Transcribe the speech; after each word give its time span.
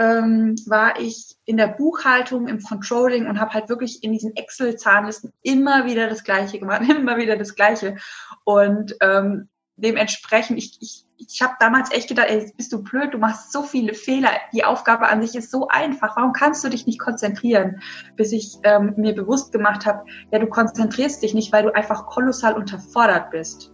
ähm, 0.00 0.56
war 0.66 0.98
ich 0.98 1.36
in 1.44 1.58
der 1.58 1.66
Buchhaltung, 1.66 2.48
im 2.48 2.62
Controlling 2.62 3.26
und 3.26 3.38
habe 3.38 3.52
halt 3.52 3.68
wirklich 3.68 4.02
in 4.02 4.12
diesen 4.12 4.34
Excel-Zahnlisten 4.34 5.30
immer 5.42 5.84
wieder 5.84 6.08
das 6.08 6.24
Gleiche 6.24 6.58
gemacht, 6.58 6.82
immer 6.88 7.18
wieder 7.18 7.36
das 7.36 7.54
Gleiche. 7.54 7.96
Und 8.44 8.96
ähm, 9.02 9.50
dementsprechend, 9.76 10.56
ich, 10.56 10.78
ich, 10.80 11.04
ich 11.18 11.42
habe 11.42 11.52
damals 11.60 11.92
echt 11.92 12.08
gedacht, 12.08 12.28
ey, 12.30 12.50
bist 12.56 12.72
du 12.72 12.82
blöd, 12.82 13.12
du 13.12 13.18
machst 13.18 13.52
so 13.52 13.62
viele 13.62 13.92
Fehler, 13.92 14.30
die 14.54 14.64
Aufgabe 14.64 15.06
an 15.06 15.20
sich 15.20 15.36
ist 15.36 15.50
so 15.50 15.68
einfach, 15.68 16.16
warum 16.16 16.32
kannst 16.32 16.64
du 16.64 16.70
dich 16.70 16.86
nicht 16.86 16.98
konzentrieren? 16.98 17.82
Bis 18.16 18.32
ich 18.32 18.56
ähm, 18.62 18.94
mir 18.96 19.14
bewusst 19.14 19.52
gemacht 19.52 19.84
habe, 19.84 20.06
ja, 20.32 20.38
du 20.38 20.46
konzentrierst 20.46 21.22
dich 21.22 21.34
nicht, 21.34 21.52
weil 21.52 21.64
du 21.64 21.74
einfach 21.74 22.06
kolossal 22.06 22.54
unterfordert 22.54 23.30
bist. 23.30 23.70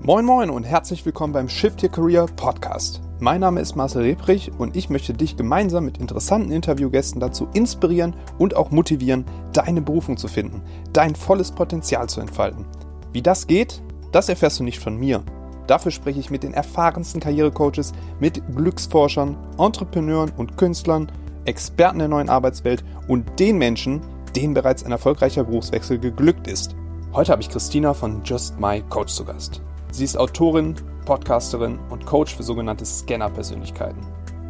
Moin 0.00 0.24
Moin 0.24 0.50
und 0.50 0.64
herzlich 0.64 1.06
willkommen 1.06 1.32
beim 1.32 1.48
Shift 1.48 1.82
Your 1.84 1.90
Career 1.90 2.26
Podcast. 2.26 3.03
Mein 3.20 3.40
Name 3.40 3.60
ist 3.60 3.76
Marcel 3.76 4.02
Rebrich 4.02 4.50
und 4.58 4.74
ich 4.74 4.90
möchte 4.90 5.12
dich 5.12 5.36
gemeinsam 5.36 5.84
mit 5.84 5.98
interessanten 5.98 6.50
Interviewgästen 6.50 7.20
dazu 7.20 7.46
inspirieren 7.54 8.16
und 8.38 8.56
auch 8.56 8.72
motivieren, 8.72 9.24
deine 9.52 9.82
Berufung 9.82 10.16
zu 10.16 10.26
finden, 10.26 10.62
dein 10.92 11.14
volles 11.14 11.52
Potenzial 11.52 12.08
zu 12.08 12.20
entfalten. 12.20 12.66
Wie 13.12 13.22
das 13.22 13.46
geht, 13.46 13.82
das 14.10 14.28
erfährst 14.28 14.58
du 14.58 14.64
nicht 14.64 14.80
von 14.80 14.96
mir. 14.96 15.22
Dafür 15.68 15.92
spreche 15.92 16.18
ich 16.18 16.30
mit 16.30 16.42
den 16.42 16.54
erfahrensten 16.54 17.20
Karrierecoaches, 17.20 17.92
mit 18.18 18.42
Glücksforschern, 18.54 19.36
Entrepreneuren 19.58 20.32
und 20.36 20.56
Künstlern, 20.58 21.10
Experten 21.44 22.00
der 22.00 22.08
neuen 22.08 22.28
Arbeitswelt 22.28 22.84
und 23.06 23.38
den 23.38 23.58
Menschen, 23.58 24.00
denen 24.34 24.54
bereits 24.54 24.84
ein 24.84 24.92
erfolgreicher 24.92 25.44
Berufswechsel 25.44 26.00
geglückt 26.00 26.48
ist. 26.48 26.74
Heute 27.12 27.30
habe 27.30 27.42
ich 27.42 27.48
Christina 27.48 27.94
von 27.94 28.24
Just 28.24 28.58
My 28.58 28.82
Coach 28.88 29.14
zu 29.14 29.24
Gast. 29.24 29.62
Sie 29.94 30.02
ist 30.02 30.16
Autorin, 30.16 30.74
Podcasterin 31.06 31.78
und 31.88 32.04
Coach 32.04 32.34
für 32.34 32.42
sogenannte 32.42 32.84
Scanner-Persönlichkeiten. 32.84 34.04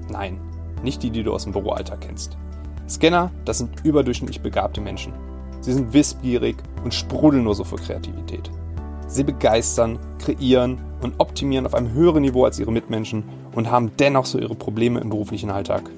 Nein, 0.08 0.40
nicht 0.82 1.02
die, 1.02 1.10
die 1.10 1.22
du 1.22 1.34
aus 1.34 1.44
dem 1.44 1.52
Büroalltag 1.52 2.00
kennst. 2.00 2.38
Scanner, 2.88 3.30
das 3.44 3.58
sind 3.58 3.84
überdurchschnittlich 3.84 4.40
begabte 4.40 4.80
Menschen. 4.80 5.12
Sie 5.60 5.74
sind 5.74 5.92
wissbegierig 5.92 6.56
und 6.82 6.95
sprudeln 6.95 7.45
nur 7.45 7.54
so 7.54 7.62
vor 7.62 7.78
Kreativität. 7.78 8.51
Sie 9.06 9.23
begeistern, 9.23 9.98
kreieren 10.18 10.80
und 11.02 11.20
optimieren 11.20 11.66
auf 11.66 11.74
einem 11.74 11.92
höheren 11.92 12.23
Niveau 12.23 12.46
als 12.46 12.58
ihre 12.58 12.73
Mitmenschen 12.73 13.24
und 13.54 13.70
haben 13.70 13.92
dennoch 13.98 14.24
so 14.24 14.38
ihre 14.38 14.54
Probleme 14.54 14.98
im 15.01 15.10
beruflichen 15.10 15.51
Alltag. 15.51 15.90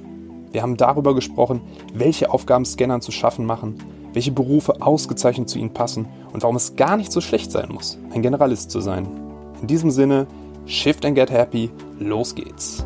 Wir 0.50 0.62
haben 0.62 0.76
darüber 0.76 1.14
gesprochen, 1.14 1.60
welche 1.94 2.32
Aufgaben 2.32 2.64
Scannern 2.64 3.00
zu 3.00 3.12
schaffen 3.12 3.46
machen, 3.46 3.76
welche 4.12 4.32
Berufe 4.32 4.82
ausgezeichnet 4.82 5.48
zu 5.48 5.60
ihnen 5.60 5.72
passen 5.72 6.08
und 6.32 6.42
warum 6.42 6.56
es 6.56 6.74
gar 6.74 6.96
nicht 6.96 7.12
so 7.12 7.20
schlecht 7.20 7.52
sein 7.52 7.68
muss, 7.72 7.96
ein 8.12 8.22
Generalist 8.22 8.72
zu 8.72 8.80
sein. 8.80 9.25
In 9.60 9.66
diesem 9.66 9.90
Sinne, 9.90 10.26
Shift 10.66 11.04
and 11.04 11.14
Get 11.14 11.30
Happy, 11.30 11.70
los 11.98 12.34
geht's! 12.34 12.84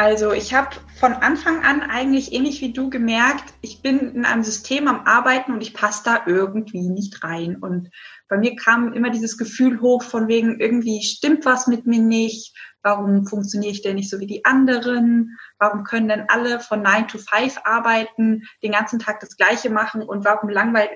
Also 0.00 0.32
ich 0.32 0.54
habe 0.54 0.70
von 0.98 1.12
Anfang 1.12 1.62
an 1.62 1.82
eigentlich 1.82 2.32
ähnlich 2.32 2.62
wie 2.62 2.72
du 2.72 2.88
gemerkt, 2.88 3.52
ich 3.60 3.82
bin 3.82 4.14
in 4.14 4.24
einem 4.24 4.42
System 4.42 4.88
am 4.88 5.06
Arbeiten 5.06 5.52
und 5.52 5.60
ich 5.60 5.74
passe 5.74 6.00
da 6.06 6.22
irgendwie 6.24 6.88
nicht 6.88 7.22
rein. 7.22 7.56
Und 7.56 7.90
bei 8.26 8.38
mir 8.38 8.56
kam 8.56 8.94
immer 8.94 9.10
dieses 9.10 9.36
Gefühl 9.36 9.82
hoch 9.82 10.02
von 10.02 10.26
wegen, 10.26 10.58
irgendwie 10.58 11.02
stimmt 11.02 11.44
was 11.44 11.66
mit 11.66 11.86
mir 11.86 12.00
nicht, 12.00 12.56
warum 12.82 13.26
funktioniere 13.26 13.72
ich 13.72 13.82
denn 13.82 13.96
nicht 13.96 14.08
so 14.08 14.20
wie 14.20 14.26
die 14.26 14.46
anderen, 14.46 15.36
warum 15.58 15.84
können 15.84 16.08
denn 16.08 16.24
alle 16.28 16.60
von 16.60 16.80
9 16.80 17.06
to 17.08 17.18
5 17.18 17.58
arbeiten, 17.64 18.44
den 18.62 18.72
ganzen 18.72 19.00
Tag 19.00 19.20
das 19.20 19.36
Gleiche 19.36 19.68
machen 19.68 20.00
und 20.00 20.24
warum 20.24 20.48
langweile, 20.48 20.88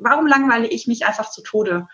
warum 0.00 0.26
langweile 0.26 0.66
ich 0.66 0.86
mich 0.86 1.06
einfach 1.06 1.30
zu 1.30 1.42
Tode? 1.42 1.88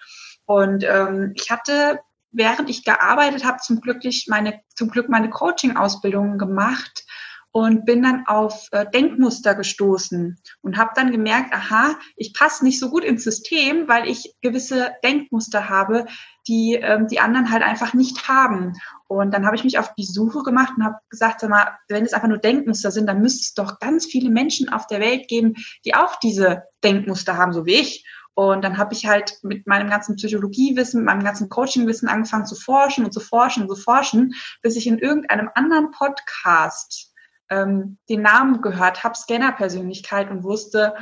Und 0.45 0.83
ähm, 0.83 1.35
ich 1.37 1.53
hatte 1.53 2.01
während 2.31 2.71
ich 2.71 2.85
gearbeitet 2.85 3.45
habe, 3.45 3.59
zum 3.59 3.81
Glück 3.81 4.03
meine, 4.27 4.61
zum 4.75 4.91
Glück 4.91 5.09
meine 5.09 5.31
Coaching-Ausbildungen 5.31 6.39
gemacht 6.39 7.05
und 7.51 7.85
bin 7.87 8.03
dann 8.03 8.25
auf 8.27 8.69
äh, 8.73 8.87
Denkmuster 8.91 9.55
gestoßen 9.55 10.39
und 10.61 10.77
habe 10.77 10.91
dann 10.95 11.11
gemerkt, 11.11 11.53
aha, 11.55 11.99
ich 12.17 12.35
passe 12.35 12.65
nicht 12.65 12.79
so 12.79 12.91
gut 12.91 13.05
ins 13.05 13.25
System, 13.25 13.89
weil 13.89 14.09
ich 14.09 14.35
gewisse 14.43 14.93
Denkmuster 15.03 15.69
habe, 15.69 16.07
die 16.47 16.75
ähm, 16.75 17.09
die 17.09 17.21
anderen 17.21 17.51
halt 17.51 17.63
einfach 17.63 17.95
nicht 17.95 18.29
haben. 18.29 18.75
Und 19.07 19.33
dann 19.33 19.47
habe 19.47 19.57
ich 19.57 19.65
mich 19.65 19.79
auf 19.79 19.95
die 19.95 20.05
Suche 20.05 20.43
gemacht 20.43 20.75
und 20.77 20.85
habe 20.85 20.97
gesagt, 21.09 21.41
sag 21.41 21.51
mal, 21.51 21.79
wenn 21.89 22.05
es 22.05 22.13
einfach 22.13 22.29
nur 22.29 22.39
Denkmuster 22.39 22.91
sind, 22.91 23.07
dann 23.07 23.23
müsste 23.23 23.41
es 23.41 23.55
doch 23.55 23.81
ganz 23.81 24.07
viele 24.07 24.31
Menschen 24.31 24.69
auf 24.69 24.87
der 24.87 25.01
Welt 25.01 25.29
geben, 25.29 25.55
die 25.85 25.95
auch 25.95 26.17
diese 26.17 26.65
Denkmuster 26.85 27.37
haben, 27.37 27.53
so 27.53 27.65
wie 27.65 27.75
ich. 27.75 28.05
Und 28.39 28.63
dann 28.63 28.79
habe 28.79 28.95
ich 28.95 29.05
halt 29.05 29.37
mit 29.43 29.67
meinem 29.67 29.91
ganzen 29.91 30.15
Psychologiewissen, 30.15 31.03
meinem 31.03 31.25
ganzen 31.25 31.49
Coachingwissen 31.49 32.09
angefangen 32.09 32.47
zu 32.47 32.55
forschen 32.55 33.05
und 33.05 33.11
zu 33.11 33.19
forschen 33.19 33.65
und 33.65 33.69
zu 33.69 33.75
forschen, 33.75 34.33
bis 34.63 34.77
ich 34.77 34.87
in 34.87 35.01
irgendeinem 35.01 35.51
anderen 35.57 35.91
Podcast 35.91 37.13
ähm, 37.51 37.99
den 38.09 38.23
Namen 38.23 38.63
gehört 38.63 39.03
habe, 39.03 39.17
Scanner-Persönlichkeit 39.17 40.31
und 40.31 40.45
wusste, 40.45 40.95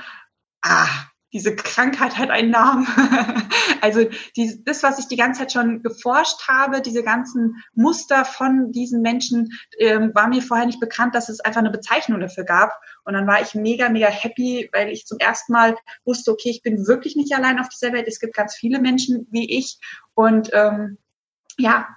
ah, 0.63 0.89
diese 1.33 1.55
Krankheit 1.55 2.17
hat 2.19 2.31
einen 2.31 2.51
Namen. 2.51 2.87
also 3.81 4.05
die, 4.37 4.63
das, 4.65 4.83
was 4.83 4.99
ich 4.99 5.09
die 5.09 5.17
ganze 5.17 5.41
Zeit 5.41 5.53
schon 5.53 5.83
geforscht 5.83 6.47
habe, 6.49 6.81
diese 6.81 7.03
ganzen 7.03 7.63
Muster 7.75 8.25
von 8.25 8.73
diesen 8.73 9.03
Menschen, 9.03 9.53
ähm, 9.79 10.13
war 10.15 10.29
mir 10.29 10.43
vorher 10.43 10.67
nicht 10.67 10.81
bekannt, 10.81 11.15
dass 11.15 11.29
es 11.29 11.41
einfach 11.41 11.61
eine 11.61 11.71
Bezeichnung 11.71 12.21
dafür 12.21 12.45
gab. 12.45 12.73
Und 13.05 13.15
dann 13.15 13.27
war 13.27 13.43
ich 13.43 13.55
mega, 13.55 13.89
mega 13.89 14.09
happy, 14.09 14.69
weil 14.73 14.91
ich 14.91 15.07
zum 15.07 15.19
ersten 15.19 15.53
Mal 15.53 15.77
wusste, 16.05 16.31
okay, 16.31 16.51
ich 16.51 16.63
bin 16.63 16.87
wirklich 16.87 17.17
nicht 17.17 17.35
allein 17.35 17.59
auf 17.59 17.69
dieser 17.69 17.93
Welt. 17.93 18.07
Es 18.09 18.21
gibt 18.21 18.35
ganz 18.35 18.55
viele 18.55 18.81
Menschen 18.81 19.27
wie 19.31 19.59
ich. 19.59 19.79
Und 20.15 20.51
ähm, 20.53 20.99
ja, 21.59 21.89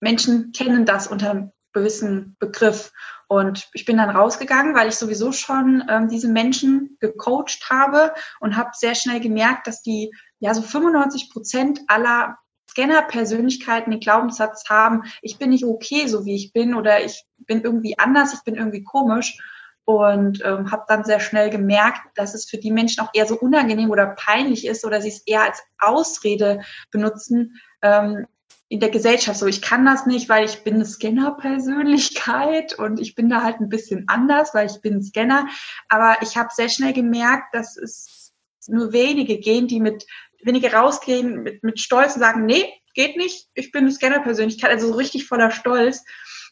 Menschen 0.00 0.52
kennen 0.52 0.84
das 0.84 1.06
unter 1.06 1.30
einem 1.30 1.52
gewissen 1.72 2.36
Begriff. 2.38 2.92
Und 3.28 3.68
ich 3.74 3.84
bin 3.84 3.98
dann 3.98 4.08
rausgegangen, 4.08 4.74
weil 4.74 4.88
ich 4.88 4.96
sowieso 4.96 5.32
schon 5.32 5.84
ähm, 5.88 6.08
diese 6.08 6.28
Menschen 6.28 6.96
gecoacht 6.98 7.68
habe 7.68 8.14
und 8.40 8.56
habe 8.56 8.70
sehr 8.72 8.94
schnell 8.94 9.20
gemerkt, 9.20 9.66
dass 9.66 9.82
die 9.82 10.10
ja 10.40 10.54
so 10.54 10.62
95 10.62 11.30
Prozent 11.30 11.80
aller 11.88 12.38
Scanner-Persönlichkeiten 12.70 13.90
den 13.90 14.00
Glaubenssatz 14.00 14.68
haben, 14.70 15.02
ich 15.20 15.38
bin 15.38 15.50
nicht 15.50 15.64
okay, 15.64 16.06
so 16.06 16.24
wie 16.24 16.36
ich 16.36 16.52
bin, 16.52 16.74
oder 16.74 17.04
ich 17.04 17.24
bin 17.36 17.60
irgendwie 17.60 17.98
anders, 17.98 18.32
ich 18.32 18.44
bin 18.44 18.54
irgendwie 18.54 18.82
komisch. 18.82 19.38
Und 19.84 20.44
ähm, 20.44 20.70
habe 20.70 20.84
dann 20.86 21.04
sehr 21.04 21.18
schnell 21.18 21.48
gemerkt, 21.48 22.00
dass 22.14 22.34
es 22.34 22.44
für 22.44 22.58
die 22.58 22.70
Menschen 22.70 23.02
auch 23.02 23.10
eher 23.14 23.24
so 23.24 23.38
unangenehm 23.38 23.90
oder 23.90 24.06
peinlich 24.06 24.66
ist 24.66 24.84
oder 24.84 25.00
sie 25.00 25.08
es 25.08 25.26
eher 25.26 25.42
als 25.42 25.62
Ausrede 25.78 26.60
benutzen, 26.90 27.58
ähm, 27.80 28.26
in 28.68 28.80
der 28.80 28.90
Gesellschaft 28.90 29.38
so, 29.38 29.46
ich 29.46 29.62
kann 29.62 29.86
das 29.86 30.04
nicht, 30.04 30.28
weil 30.28 30.44
ich 30.44 30.62
bin 30.62 30.74
eine 30.74 30.84
Scanner-Persönlichkeit 30.84 32.78
und 32.78 33.00
ich 33.00 33.14
bin 33.14 33.30
da 33.30 33.42
halt 33.42 33.60
ein 33.60 33.70
bisschen 33.70 34.04
anders, 34.08 34.52
weil 34.52 34.66
ich 34.66 34.80
bin 34.82 35.02
Scanner. 35.02 35.48
Aber 35.88 36.16
ich 36.20 36.36
habe 36.36 36.50
sehr 36.52 36.68
schnell 36.68 36.92
gemerkt, 36.92 37.54
dass 37.54 37.76
es 37.76 38.32
nur 38.66 38.92
wenige 38.92 39.38
gehen, 39.38 39.68
die 39.68 39.80
mit 39.80 40.06
wenige 40.42 40.72
rausgehen 40.72 41.42
mit, 41.42 41.62
mit 41.64 41.80
Stolz 41.80 42.14
und 42.14 42.20
sagen, 42.20 42.44
nee, 42.44 42.64
geht 42.94 43.16
nicht, 43.16 43.48
ich 43.54 43.72
bin 43.72 43.84
eine 43.84 43.92
Scanner-Persönlichkeit, 43.92 44.70
also 44.70 44.88
so 44.88 44.94
richtig 44.94 45.26
voller 45.26 45.50
Stolz 45.50 46.04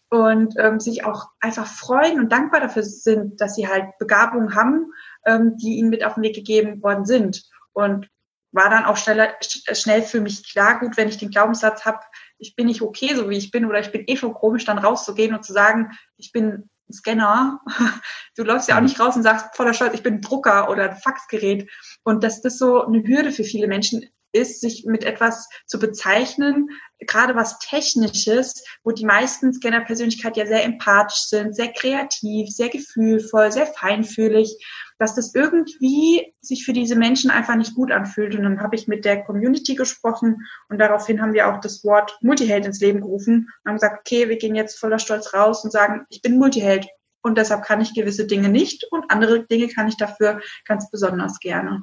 und 0.09 0.55
ähm, 0.59 0.81
sich 0.81 1.05
auch 1.05 1.29
einfach 1.41 1.67
freuen 1.67 2.21
und 2.21 2.33
dankbar 2.33 2.61
dafür 2.61 2.83
sind, 2.83 3.41
dass 3.41 3.57
sie 3.57 3.69
halt 3.69 3.99
Begabungen 3.99 4.55
haben, 4.55 4.93
ähm, 5.25 5.57
die 5.57 5.77
ihnen 5.77 5.91
mit 5.91 6.05
auf 6.05 6.15
den 6.15 6.23
Weg 6.23 6.35
gegeben 6.35 6.83
worden 6.83 7.05
sind. 7.05 7.43
Und 7.73 8.09
war 8.57 8.71
dann 8.71 8.85
auch 8.85 8.97
schneller, 8.97 9.35
schnell 9.41 10.03
für 10.03 10.21
mich 10.21 10.51
klar, 10.51 10.81
gut, 10.81 10.97
wenn 10.97 11.09
ich 11.09 11.19
den 11.19 11.31
Glaubenssatz 11.31 11.85
habe, 11.85 12.01
ich 12.39 12.57
bin 12.57 12.67
nicht 12.67 12.83
okay, 12.83 13.15
so 13.15 13.31
wie 13.31 13.37
ich 13.37 13.51
bin, 13.51 13.67
oder 13.67 13.79
ich 13.79 13.93
bin 13.93 14.05
eh 14.07 14.17
schon 14.17 14.35
komisch, 14.35 14.65
dann 14.65 14.79
rauszugehen 14.79 15.35
und 15.35 15.45
zu 15.45 15.53
sagen, 15.53 15.93
ich 16.17 16.33
bin 16.33 16.69
ein 16.89 16.93
Scanner. 16.93 17.61
Du 18.37 18.43
läufst 18.43 18.69
ja 18.69 18.77
auch 18.77 18.83
nicht 18.83 19.01
raus 19.01 19.17
und 19.17 19.23
sagst 19.23 19.57
voller 19.57 19.73
Stolz, 19.73 19.95
ich 19.95 20.03
bin 20.03 20.15
ein 20.15 20.21
Drucker 20.21 20.69
oder 20.69 20.91
ein 20.91 20.97
Faxgerät. 20.97 21.71
Und 22.05 22.23
dass 22.23 22.43
das 22.43 22.59
so 22.59 22.85
eine 22.85 23.03
Hürde 23.03 23.33
für 23.33 23.45
viele 23.45 23.67
Menschen 23.67 24.05
ist, 24.33 24.61
sich 24.61 24.85
mit 24.85 25.05
etwas 25.05 25.49
zu 25.67 25.79
bezeichnen, 25.79 26.69
gerade 27.01 27.35
was 27.35 27.59
Technisches, 27.59 28.63
wo 28.85 28.93
die 28.93 29.07
meisten 29.07 29.55
Scanner-Persönlichkeit 29.55 30.37
ja 30.37 30.47
sehr 30.47 30.65
empathisch 30.65 31.29
sind, 31.29 31.57
sehr 31.57 31.73
kreativ, 31.73 32.51
sehr 32.51 32.69
gefühlvoll, 32.69 33.51
sehr 33.53 33.67
feinfühlig, 33.67 34.59
dass 34.99 35.15
das 35.15 35.35
irgendwie 35.35 36.35
sich 36.41 36.65
für 36.65 36.73
diese 36.73 36.97
Menschen 36.97 37.31
einfach 37.31 37.57
nicht 37.57 37.75
gut 37.75 37.93
anfühlt. 37.93 38.35
Und 38.35 38.43
dann 38.43 38.61
habe 38.61 38.77
ich 38.77 38.89
mit 38.89 39.05
der 39.05 39.25
Community 39.25 39.75
gesprochen 39.75 40.47
und 40.69 40.79
daraufhin 40.79 41.21
haben 41.21 41.35
wir 41.35 41.49
auch 41.49 41.61
das 41.61 41.85
Wort 41.85 42.19
Multiheld 42.23 42.67
ins 42.67 42.81
Leben 42.81 43.01
gerufen 43.01 43.49
und 43.65 43.69
haben 43.69 43.77
gesagt, 43.77 44.01
okay, 44.01 44.29
wir 44.29 44.37
gehen 44.37 44.55
jetzt 44.55 44.79
voller 44.79 44.99
Stolz 44.99 45.35
raus 45.35 45.65
und 45.65 45.71
sagen, 45.71 46.07
ich 46.09 46.23
bin 46.23 46.39
Multiheld 46.39 46.89
und 47.23 47.37
deshalb 47.37 47.65
kann 47.65 47.81
ich 47.81 47.95
gewisse 47.95 48.27
Dinge 48.27 48.49
nicht 48.49 48.87
und 48.91 49.11
andere 49.11 49.45
Dinge 49.47 49.69
kann 49.69 49.89
ich 49.89 49.97
dafür 49.97 50.41
ganz 50.65 50.91
besonders 50.91 51.41
gerne. 51.41 51.83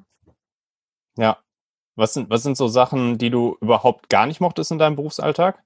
Ja, 1.17 1.37
was 1.95 2.13
sind, 2.13 2.29
was 2.29 2.43
sind 2.43 2.57
so 2.57 2.67
Sachen, 2.67 3.17
die 3.17 3.29
du 3.29 3.57
überhaupt 3.61 4.09
gar 4.09 4.25
nicht 4.25 4.41
mochtest 4.41 4.71
in 4.71 4.79
deinem 4.79 4.95
Berufsalltag? 4.95 5.61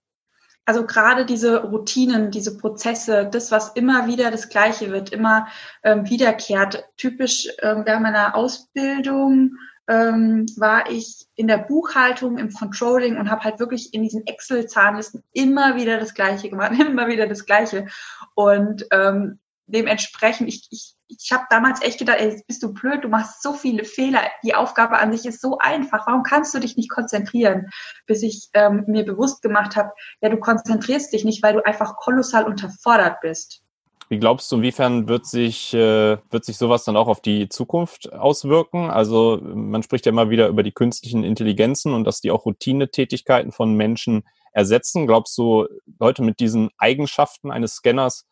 Also 0.67 0.85
gerade 0.85 1.25
diese 1.25 1.63
Routinen, 1.63 2.29
diese 2.29 2.57
Prozesse, 2.57 3.29
das, 3.31 3.51
was 3.51 3.69
immer 3.69 4.05
wieder 4.05 4.31
das 4.31 4.49
Gleiche 4.49 4.91
wird, 4.91 5.11
immer 5.13 5.47
ähm, 5.81 6.09
wiederkehrt. 6.09 6.83
Typisch 6.97 7.47
ähm, 7.61 7.83
während 7.85 8.03
meiner 8.03 8.35
Ausbildung 8.35 9.53
ähm, 9.87 10.45
war 10.57 10.91
ich 10.91 11.25
in 11.35 11.47
der 11.47 11.59
Buchhaltung, 11.59 12.37
im 12.37 12.51
Controlling 12.51 13.15
und 13.15 13.31
habe 13.31 13.45
halt 13.45 13.59
wirklich 13.59 13.93
in 13.93 14.03
diesen 14.03 14.27
Excel-Zahnlisten 14.27 15.23
immer 15.31 15.77
wieder 15.77 16.01
das 16.01 16.13
Gleiche 16.13 16.49
gemacht, 16.49 16.73
immer 16.77 17.07
wieder 17.07 17.27
das 17.27 17.45
Gleiche. 17.45 17.87
Und 18.35 18.85
ähm, 18.91 19.39
dementsprechend, 19.67 20.47
ich, 20.49 20.67
ich, 20.71 20.95
ich 21.07 21.31
habe 21.31 21.43
damals 21.49 21.81
echt 21.81 21.99
gedacht, 21.99 22.17
ey, 22.19 22.41
bist 22.47 22.63
du 22.63 22.73
blöd, 22.73 23.03
du 23.03 23.09
machst 23.09 23.43
so 23.43 23.53
viele 23.53 23.83
Fehler, 23.83 24.21
die 24.43 24.55
Aufgabe 24.55 24.97
an 24.97 25.11
sich 25.11 25.25
ist 25.25 25.41
so 25.41 25.57
einfach, 25.59 26.07
warum 26.07 26.23
kannst 26.23 26.53
du 26.53 26.59
dich 26.59 26.77
nicht 26.77 26.89
konzentrieren? 26.89 27.67
Bis 28.05 28.23
ich 28.23 28.49
ähm, 28.53 28.85
mir 28.87 29.05
bewusst 29.05 29.41
gemacht 29.41 29.75
habe, 29.75 29.91
ja, 30.21 30.29
du 30.29 30.37
konzentrierst 30.37 31.13
dich 31.13 31.23
nicht, 31.25 31.43
weil 31.43 31.53
du 31.53 31.65
einfach 31.65 31.97
kolossal 31.97 32.45
unterfordert 32.45 33.21
bist. 33.21 33.61
Wie 34.09 34.19
glaubst 34.19 34.49
du, 34.51 34.55
inwiefern 34.55 35.09
wird 35.09 35.25
sich, 35.25 35.73
äh, 35.73 36.17
wird 36.31 36.45
sich 36.45 36.57
sowas 36.57 36.85
dann 36.85 36.95
auch 36.95 37.09
auf 37.09 37.21
die 37.21 37.49
Zukunft 37.49 38.13
auswirken? 38.13 38.89
Also 38.89 39.41
man 39.43 39.83
spricht 39.83 40.05
ja 40.05 40.13
immer 40.13 40.29
wieder 40.29 40.47
über 40.47 40.63
die 40.63 40.71
künstlichen 40.71 41.25
Intelligenzen 41.25 41.93
und 41.93 42.05
dass 42.05 42.21
die 42.21 42.31
auch 42.31 42.45
Routinetätigkeiten 42.45 43.51
von 43.51 43.73
Menschen 43.73 44.23
ersetzen. 44.53 45.07
Glaubst 45.07 45.37
du, 45.37 45.67
Leute 45.99 46.23
mit 46.23 46.39
diesen 46.39 46.69
Eigenschaften 46.77 47.51
eines 47.51 47.75
Scanners 47.75 48.25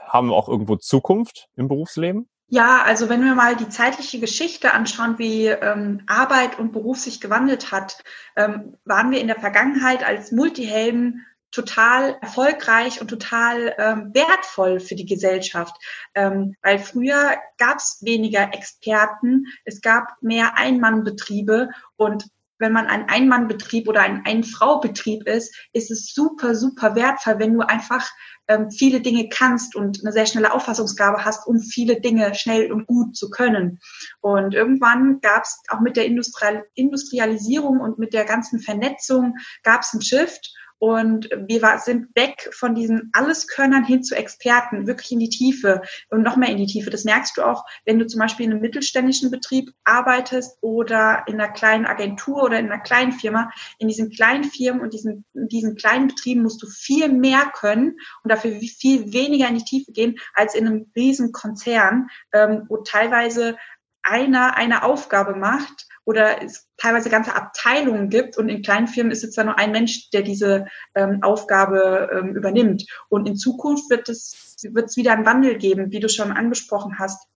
haben 0.00 0.32
auch 0.32 0.48
irgendwo 0.48 0.76
Zukunft 0.76 1.48
im 1.56 1.68
Berufsleben? 1.68 2.28
Ja, 2.48 2.82
also 2.82 3.08
wenn 3.08 3.24
wir 3.24 3.34
mal 3.34 3.56
die 3.56 3.68
zeitliche 3.68 4.20
Geschichte 4.20 4.74
anschauen, 4.74 5.18
wie 5.18 5.46
ähm, 5.46 6.02
Arbeit 6.06 6.58
und 6.58 6.72
Beruf 6.72 6.98
sich 6.98 7.20
gewandelt 7.20 7.72
hat, 7.72 8.04
ähm, 8.36 8.76
waren 8.84 9.10
wir 9.10 9.20
in 9.20 9.26
der 9.26 9.40
Vergangenheit 9.40 10.04
als 10.04 10.30
Multihelden 10.30 11.26
total 11.50 12.16
erfolgreich 12.20 13.00
und 13.00 13.08
total 13.08 13.74
ähm, 13.78 14.10
wertvoll 14.12 14.80
für 14.80 14.94
die 14.94 15.06
Gesellschaft. 15.06 15.74
Ähm, 16.14 16.56
weil 16.62 16.78
früher 16.78 17.36
gab 17.58 17.78
es 17.78 17.98
weniger 18.02 18.52
Experten, 18.52 19.46
es 19.64 19.80
gab 19.80 20.20
mehr 20.20 20.56
Einmannbetriebe 20.56 21.70
und 21.96 22.26
wenn 22.58 22.72
man 22.72 22.86
ein 22.86 23.08
Einmannbetrieb 23.08 23.88
oder 23.88 24.02
ein 24.02 24.22
Ein-Frau-Betrieb 24.24 25.26
ist, 25.26 25.54
ist 25.72 25.90
es 25.90 26.14
super, 26.14 26.54
super 26.54 26.94
wertvoll, 26.94 27.38
wenn 27.38 27.54
du 27.54 27.60
einfach 27.60 28.08
ähm, 28.48 28.70
viele 28.70 29.00
Dinge 29.00 29.28
kannst 29.28 29.74
und 29.74 30.00
eine 30.02 30.12
sehr 30.12 30.26
schnelle 30.26 30.52
Auffassungsgabe 30.52 31.24
hast, 31.24 31.46
um 31.46 31.60
viele 31.60 32.00
Dinge 32.00 32.34
schnell 32.34 32.70
und 32.72 32.86
gut 32.86 33.16
zu 33.16 33.30
können. 33.30 33.80
Und 34.20 34.54
irgendwann 34.54 35.20
gab 35.20 35.44
es 35.44 35.60
auch 35.68 35.80
mit 35.80 35.96
der 35.96 36.06
Industrial 36.06 36.64
Industrialisierung 36.74 37.80
und 37.80 37.98
mit 37.98 38.12
der 38.12 38.24
ganzen 38.24 38.60
Vernetzung 38.60 39.36
gab 39.62 39.80
es 39.80 39.92
einen 39.92 40.02
Shift 40.02 40.54
und 40.78 41.30
wir 41.30 41.78
sind 41.78 42.14
weg 42.14 42.50
von 42.52 42.74
diesen 42.74 43.10
Alleskönnern 43.12 43.84
hin 43.84 44.02
zu 44.02 44.14
Experten, 44.16 44.86
wirklich 44.86 45.12
in 45.12 45.20
die 45.20 45.28
Tiefe 45.28 45.82
und 46.10 46.22
noch 46.22 46.36
mehr 46.36 46.50
in 46.50 46.58
die 46.58 46.66
Tiefe. 46.66 46.90
Das 46.90 47.04
merkst 47.04 47.36
du 47.36 47.42
auch, 47.42 47.64
wenn 47.84 47.98
du 47.98 48.06
zum 48.06 48.20
Beispiel 48.20 48.46
in 48.46 48.52
einem 48.52 48.60
mittelständischen 48.60 49.30
Betrieb 49.30 49.72
arbeitest 49.84 50.58
oder 50.60 51.24
in 51.26 51.40
einer 51.40 51.52
kleinen 51.52 51.86
Agentur 51.86 52.42
oder 52.42 52.58
in 52.58 52.66
einer 52.66 52.82
kleinen 52.82 53.12
Firma. 53.12 53.50
In 53.78 53.88
diesen 53.88 54.10
kleinen 54.10 54.44
Firmen 54.44 54.82
und 54.82 54.92
diesen, 54.92 55.24
diesen 55.32 55.76
kleinen 55.76 56.08
Betrieben 56.08 56.42
musst 56.42 56.62
du 56.62 56.66
viel 56.66 57.08
mehr 57.08 57.50
können 57.54 57.96
und 58.22 58.30
dafür 58.30 58.52
viel 58.52 59.12
weniger 59.12 59.48
in 59.48 59.56
die 59.56 59.64
Tiefe 59.64 59.92
gehen 59.92 60.16
als 60.34 60.54
in 60.54 60.66
einem 60.66 60.90
riesen 60.94 61.32
Konzern, 61.32 62.08
ähm, 62.32 62.66
wo 62.68 62.78
teilweise 62.78 63.56
einer 64.02 64.56
eine 64.56 64.82
Aufgabe 64.82 65.34
macht 65.34 65.86
oder 66.04 66.42
es 66.42 66.68
teilweise 66.76 67.10
ganze 67.10 67.34
Abteilungen 67.34 68.10
gibt 68.10 68.36
und 68.36 68.48
in 68.48 68.62
kleinen 68.62 68.88
Firmen 68.88 69.12
ist 69.12 69.22
jetzt 69.22 69.38
da 69.38 69.44
nur 69.44 69.58
ein 69.58 69.72
Mensch, 69.72 70.10
der 70.10 70.22
diese 70.22 70.66
ähm, 70.94 71.22
Aufgabe 71.22 72.10
ähm, 72.12 72.36
übernimmt. 72.36 72.84
Und 73.08 73.26
in 73.26 73.36
Zukunft 73.36 73.88
wird 73.90 74.08
es 74.08 74.44
wird 74.62 74.86
es 74.86 74.96
wieder 74.96 75.12
einen 75.12 75.26
Wandel 75.26 75.58
geben, 75.58 75.90
wie 75.90 76.00
du 76.00 76.08
schon 76.08 76.32
angesprochen 76.32 76.98
hast. 76.98 77.28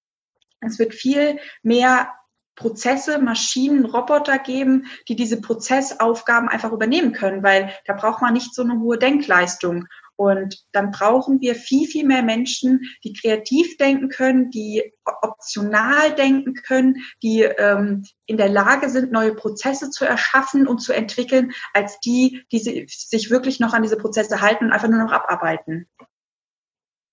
Es 0.61 0.79
wird 0.79 0.95
viel 0.95 1.39
mehr 1.63 2.13
Prozesse, 2.55 3.19
Maschinen, 3.21 3.85
Roboter 3.85 4.39
geben, 4.39 4.87
die 5.07 5.15
diese 5.15 5.41
Prozessaufgaben 5.41 6.49
einfach 6.49 6.73
übernehmen 6.73 7.13
können, 7.13 7.43
weil 7.43 7.73
da 7.87 7.93
braucht 7.93 8.21
man 8.21 8.33
nicht 8.33 8.55
so 8.55 8.63
eine 8.63 8.81
hohe 8.81 8.99
Denkleistung. 8.99 9.87
Und 10.19 10.65
dann 10.73 10.91
brauchen 10.91 11.41
wir 11.41 11.55
viel, 11.55 11.87
viel 11.87 12.05
mehr 12.05 12.25
Menschen, 12.25 12.81
die 13.05 13.13
kreativ 13.13 13.77
denken 13.77 14.09
können, 14.09 14.51
die 14.51 14.83
optional 15.05 16.13
denken 16.17 16.55
können, 16.55 16.97
die 17.23 17.43
ähm, 17.43 18.05
in 18.27 18.37
der 18.37 18.49
Lage 18.49 18.91
sind, 18.91 19.13
neue 19.13 19.33
Prozesse 19.33 19.91
zu 19.91 20.05
erschaffen 20.05 20.67
und 20.67 20.81
zu 20.81 20.93
entwickeln, 20.93 21.53
als 21.73 22.01
die, 22.01 22.43
die 22.51 22.59
sich 22.89 23.31
wirklich 23.31 23.61
noch 23.61 23.75
an 23.75 23.83
diese 23.83 23.97
Prozesse 23.97 24.41
halten 24.41 24.65
und 24.65 24.73
einfach 24.73 24.89
nur 24.89 25.05
noch 25.05 25.13
abarbeiten. 25.13 25.89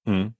Mhm. 0.05 0.33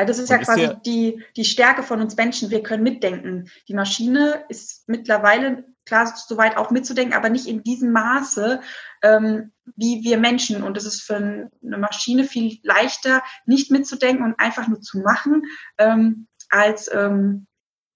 Weil 0.00 0.06
das 0.06 0.18
ist 0.18 0.30
ja 0.30 0.38
quasi 0.38 0.62
ist 0.62 0.80
die, 0.86 1.22
die 1.36 1.44
Stärke 1.44 1.82
von 1.82 2.00
uns 2.00 2.16
Menschen. 2.16 2.48
Wir 2.48 2.62
können 2.62 2.82
mitdenken. 2.82 3.50
Die 3.68 3.74
Maschine 3.74 4.46
ist 4.48 4.88
mittlerweile 4.88 5.66
klar 5.84 6.10
soweit 6.16 6.56
auch 6.56 6.70
mitzudenken, 6.70 7.12
aber 7.12 7.28
nicht 7.28 7.46
in 7.46 7.62
diesem 7.62 7.92
Maße 7.92 8.62
ähm, 9.02 9.52
wie 9.76 10.02
wir 10.02 10.16
Menschen. 10.16 10.62
Und 10.62 10.78
es 10.78 10.86
ist 10.86 11.02
für 11.02 11.16
eine 11.16 11.50
Maschine 11.76 12.24
viel 12.24 12.60
leichter, 12.62 13.22
nicht 13.44 13.70
mitzudenken 13.70 14.24
und 14.24 14.40
einfach 14.40 14.68
nur 14.68 14.80
zu 14.80 15.00
machen, 15.00 15.42
ähm, 15.76 16.28
als 16.48 16.90
ähm, 16.90 17.46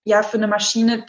ja 0.04 0.22
für 0.22 0.36
eine 0.36 0.48
Maschine 0.48 1.06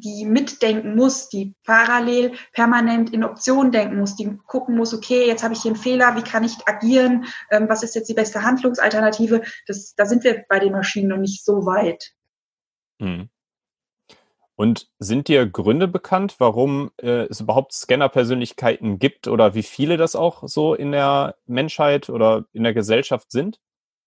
die 0.00 0.24
mitdenken 0.24 0.94
muss, 0.96 1.28
die 1.28 1.54
parallel 1.64 2.32
permanent 2.52 3.12
in 3.12 3.24
Optionen 3.24 3.72
denken 3.72 3.98
muss, 3.98 4.16
die 4.16 4.36
gucken 4.46 4.76
muss, 4.76 4.94
okay, 4.94 5.26
jetzt 5.26 5.42
habe 5.42 5.54
ich 5.54 5.62
hier 5.62 5.72
einen 5.72 5.80
Fehler, 5.80 6.16
wie 6.16 6.22
kann 6.22 6.44
ich 6.44 6.56
agieren, 6.66 7.26
ähm, 7.50 7.68
was 7.68 7.82
ist 7.82 7.94
jetzt 7.94 8.08
die 8.08 8.14
beste 8.14 8.42
Handlungsalternative? 8.42 9.42
Das, 9.66 9.94
da 9.94 10.06
sind 10.06 10.24
wir 10.24 10.44
bei 10.48 10.58
den 10.58 10.72
Maschinen 10.72 11.08
noch 11.08 11.18
nicht 11.18 11.44
so 11.44 11.66
weit. 11.66 12.12
Mhm. 12.98 13.28
Und 14.56 14.90
sind 14.98 15.28
dir 15.28 15.46
Gründe 15.46 15.88
bekannt, 15.88 16.36
warum 16.38 16.90
äh, 17.00 17.26
es 17.30 17.40
überhaupt 17.40 17.72
Scanner-Persönlichkeiten 17.72 18.98
gibt 18.98 19.26
oder 19.26 19.54
wie 19.54 19.62
viele 19.62 19.96
das 19.96 20.14
auch 20.14 20.42
so 20.46 20.74
in 20.74 20.92
der 20.92 21.36
Menschheit 21.46 22.10
oder 22.10 22.44
in 22.52 22.64
der 22.64 22.74
Gesellschaft 22.74 23.32
sind? 23.32 23.58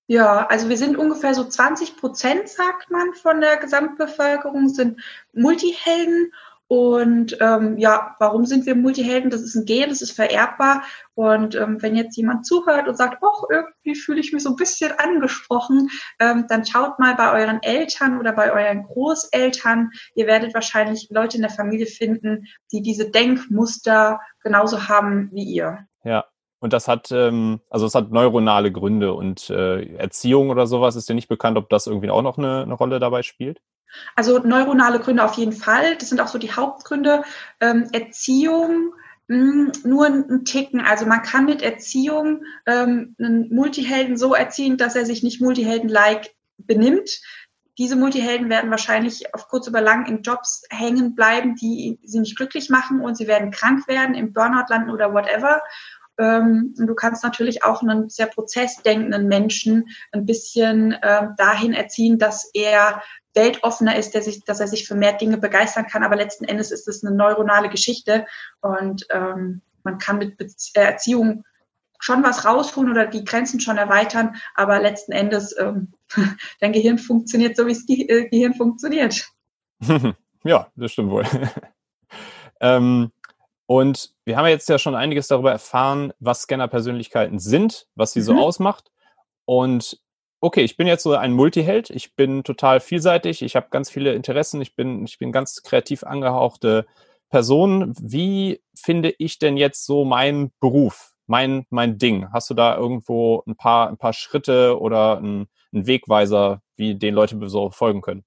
Ja, 0.07 0.47
also 0.47 0.69
wir 0.69 0.77
sind 0.77 0.97
ungefähr 0.97 1.33
so 1.33 1.45
20 1.45 1.97
Prozent, 1.97 2.49
sagt 2.49 2.91
man, 2.91 3.13
von 3.13 3.39
der 3.39 3.57
Gesamtbevölkerung 3.57 4.69
sind 4.69 5.01
Multihelden 5.33 6.31
und 6.67 7.37
ähm, 7.39 7.77
ja, 7.77 8.15
warum 8.17 8.45
sind 8.45 8.65
wir 8.65 8.73
Multihelden? 8.73 9.29
Das 9.29 9.41
ist 9.41 9.53
ein 9.53 9.65
Gen, 9.65 9.89
das 9.89 10.01
ist 10.01 10.13
vererbbar. 10.13 10.83
Und 11.13 11.53
ähm, 11.53 11.81
wenn 11.81 11.95
jetzt 11.95 12.17
jemand 12.17 12.47
zuhört 12.47 12.87
und 12.87 12.97
sagt, 12.97 13.21
oh, 13.21 13.45
irgendwie 13.47 13.93
fühle 13.93 14.19
ich 14.19 14.33
mich 14.33 14.41
so 14.41 14.49
ein 14.49 14.55
bisschen 14.55 14.91
angesprochen, 14.97 15.89
ähm, 16.19 16.45
dann 16.47 16.65
schaut 16.65 16.97
mal 16.97 17.13
bei 17.13 17.31
euren 17.31 17.61
Eltern 17.61 18.17
oder 18.17 18.31
bei 18.31 18.51
euren 18.51 18.83
Großeltern. 18.83 19.91
Ihr 20.15 20.25
werdet 20.25 20.55
wahrscheinlich 20.55 21.09
Leute 21.11 21.37
in 21.37 21.43
der 21.43 21.51
Familie 21.51 21.85
finden, 21.85 22.47
die 22.71 22.81
diese 22.81 23.11
Denkmuster 23.11 24.19
genauso 24.41 24.87
haben 24.87 25.29
wie 25.31 25.43
ihr. 25.43 25.85
Ja. 26.03 26.25
Und 26.63 26.71
das 26.71 26.87
hat, 26.87 27.11
ähm, 27.11 27.59
also 27.69 27.85
es 27.85 27.93
hat 27.93 28.11
neuronale 28.11 28.71
Gründe 28.71 29.13
und 29.15 29.49
äh, 29.49 29.97
Erziehung 29.97 30.49
oder 30.49 30.65
sowas 30.65 30.95
ist 30.95 31.09
dir 31.09 31.13
nicht 31.13 31.27
bekannt, 31.27 31.57
ob 31.57 31.69
das 31.69 31.87
irgendwie 31.87 32.09
auch 32.09 32.21
noch 32.21 32.37
eine, 32.37 32.61
eine 32.61 32.73
Rolle 32.73 33.01
dabei 33.01 33.21
spielt? 33.21 33.59
Also 34.15 34.39
neuronale 34.39 35.01
Gründe 35.01 35.25
auf 35.25 35.33
jeden 35.33 35.51
Fall. 35.51 35.97
Das 35.97 36.07
sind 36.07 36.21
auch 36.21 36.29
so 36.29 36.37
die 36.37 36.53
Hauptgründe. 36.53 37.23
Ähm, 37.59 37.89
Erziehung, 37.91 38.93
hm, 39.27 39.73
nur 39.83 40.05
ein 40.05 40.45
Ticken. 40.45 40.79
Also 40.79 41.05
man 41.05 41.21
kann 41.21 41.43
mit 41.43 41.61
Erziehung 41.61 42.45
ähm, 42.65 43.13
einen 43.19 43.53
Multihelden 43.53 44.15
so 44.15 44.33
erziehen, 44.33 44.77
dass 44.77 44.95
er 44.95 45.05
sich 45.05 45.21
nicht 45.21 45.41
Multihelden-like 45.41 46.33
benimmt. 46.59 47.19
Diese 47.77 47.97
Multihelden 47.97 48.49
werden 48.49 48.71
wahrscheinlich 48.71 49.33
auf 49.33 49.49
kurz 49.49 49.67
oder 49.67 49.81
lang 49.81 50.05
in 50.05 50.21
Jobs 50.21 50.63
hängen 50.69 51.13
bleiben, 51.13 51.55
die 51.55 51.99
sie 52.05 52.19
nicht 52.21 52.37
glücklich 52.37 52.69
machen 52.69 53.01
und 53.01 53.17
sie 53.17 53.27
werden 53.27 53.51
krank 53.51 53.85
werden, 53.89 54.15
im 54.15 54.31
Burnout 54.31 54.67
landen 54.69 54.91
oder 54.91 55.13
whatever. 55.13 55.61
Ähm, 56.19 56.73
du 56.77 56.93
kannst 56.95 57.23
natürlich 57.23 57.63
auch 57.63 57.81
einen 57.81 58.09
sehr 58.09 58.27
prozessdenkenden 58.27 59.27
Menschen 59.27 59.89
ein 60.11 60.25
bisschen 60.25 60.93
äh, 60.93 61.27
dahin 61.37 61.73
erziehen, 61.73 62.19
dass 62.19 62.49
er 62.53 63.01
weltoffener 63.33 63.95
ist, 63.95 64.13
der 64.13 64.21
sich, 64.21 64.43
dass 64.43 64.59
er 64.59 64.67
sich 64.67 64.87
für 64.87 64.95
mehr 64.95 65.13
Dinge 65.13 65.37
begeistern 65.37 65.87
kann. 65.87 66.03
Aber 66.03 66.15
letzten 66.15 66.45
Endes 66.45 66.71
ist 66.71 66.87
es 66.87 67.03
eine 67.03 67.15
neuronale 67.15 67.69
Geschichte 67.69 68.25
und 68.61 69.07
ähm, 69.09 69.61
man 69.83 69.97
kann 69.97 70.17
mit 70.17 70.37
Bezie 70.37 70.71
äh, 70.75 70.83
Erziehung 70.83 71.43
schon 71.99 72.23
was 72.23 72.43
rausholen 72.43 72.91
oder 72.91 73.07
die 73.07 73.23
Grenzen 73.23 73.61
schon 73.61 73.77
erweitern, 73.77 74.35
aber 74.55 74.79
letzten 74.79 75.13
Endes 75.13 75.55
ähm, 75.57 75.93
dein 76.59 76.73
Gehirn 76.73 76.97
funktioniert 76.97 77.55
so, 77.55 77.65
wie 77.65 77.71
es 77.71 77.85
Ge 77.85 78.05
äh, 78.07 78.29
Gehirn 78.29 78.53
funktioniert. 78.53 79.25
ja, 80.43 80.67
das 80.75 80.91
stimmt 80.91 81.11
wohl. 81.11 81.25
ähm, 82.59 83.11
und 83.65 84.13
wir 84.25 84.37
haben 84.37 84.47
jetzt 84.47 84.69
ja 84.69 84.77
schon 84.77 84.95
einiges 84.95 85.27
darüber 85.27 85.51
erfahren, 85.51 86.13
was 86.19 86.43
Scanner-Persönlichkeiten 86.43 87.39
sind, 87.39 87.87
was 87.95 88.13
sie 88.13 88.19
mhm. 88.19 88.25
so 88.25 88.33
ausmacht. 88.39 88.91
Und 89.45 89.99
okay, 90.41 90.61
ich 90.61 90.75
bin 90.75 90.87
jetzt 90.87 91.03
so 91.03 91.13
ein 91.13 91.31
Multiheld, 91.33 91.89
ich 91.89 92.15
bin 92.15 92.43
total 92.43 92.79
vielseitig, 92.79 93.41
ich 93.41 93.55
habe 93.55 93.67
ganz 93.69 93.89
viele 93.89 94.13
Interessen, 94.13 94.61
ich 94.61 94.75
bin, 94.75 95.05
ich 95.05 95.17
bin 95.17 95.31
ganz 95.31 95.63
kreativ 95.63 96.03
angehauchte 96.03 96.85
Person. 97.29 97.93
Wie 97.99 98.61
finde 98.75 99.15
ich 99.17 99.39
denn 99.39 99.57
jetzt 99.57 99.85
so 99.85 100.05
meinen 100.05 100.51
Beruf, 100.59 101.13
mein, 101.25 101.65
mein 101.69 101.97
Ding? 101.97 102.27
Hast 102.31 102.49
du 102.49 102.53
da 102.53 102.77
irgendwo 102.77 103.41
ein 103.47 103.55
paar, 103.55 103.87
ein 103.89 103.97
paar 103.97 104.13
Schritte 104.13 104.79
oder 104.79 105.17
einen, 105.17 105.47
Wegweiser, 105.71 106.61
wie 106.75 106.93
den 106.93 107.15
Leute 107.15 107.49
so 107.49 107.71
folgen 107.71 108.01
können? 108.01 108.23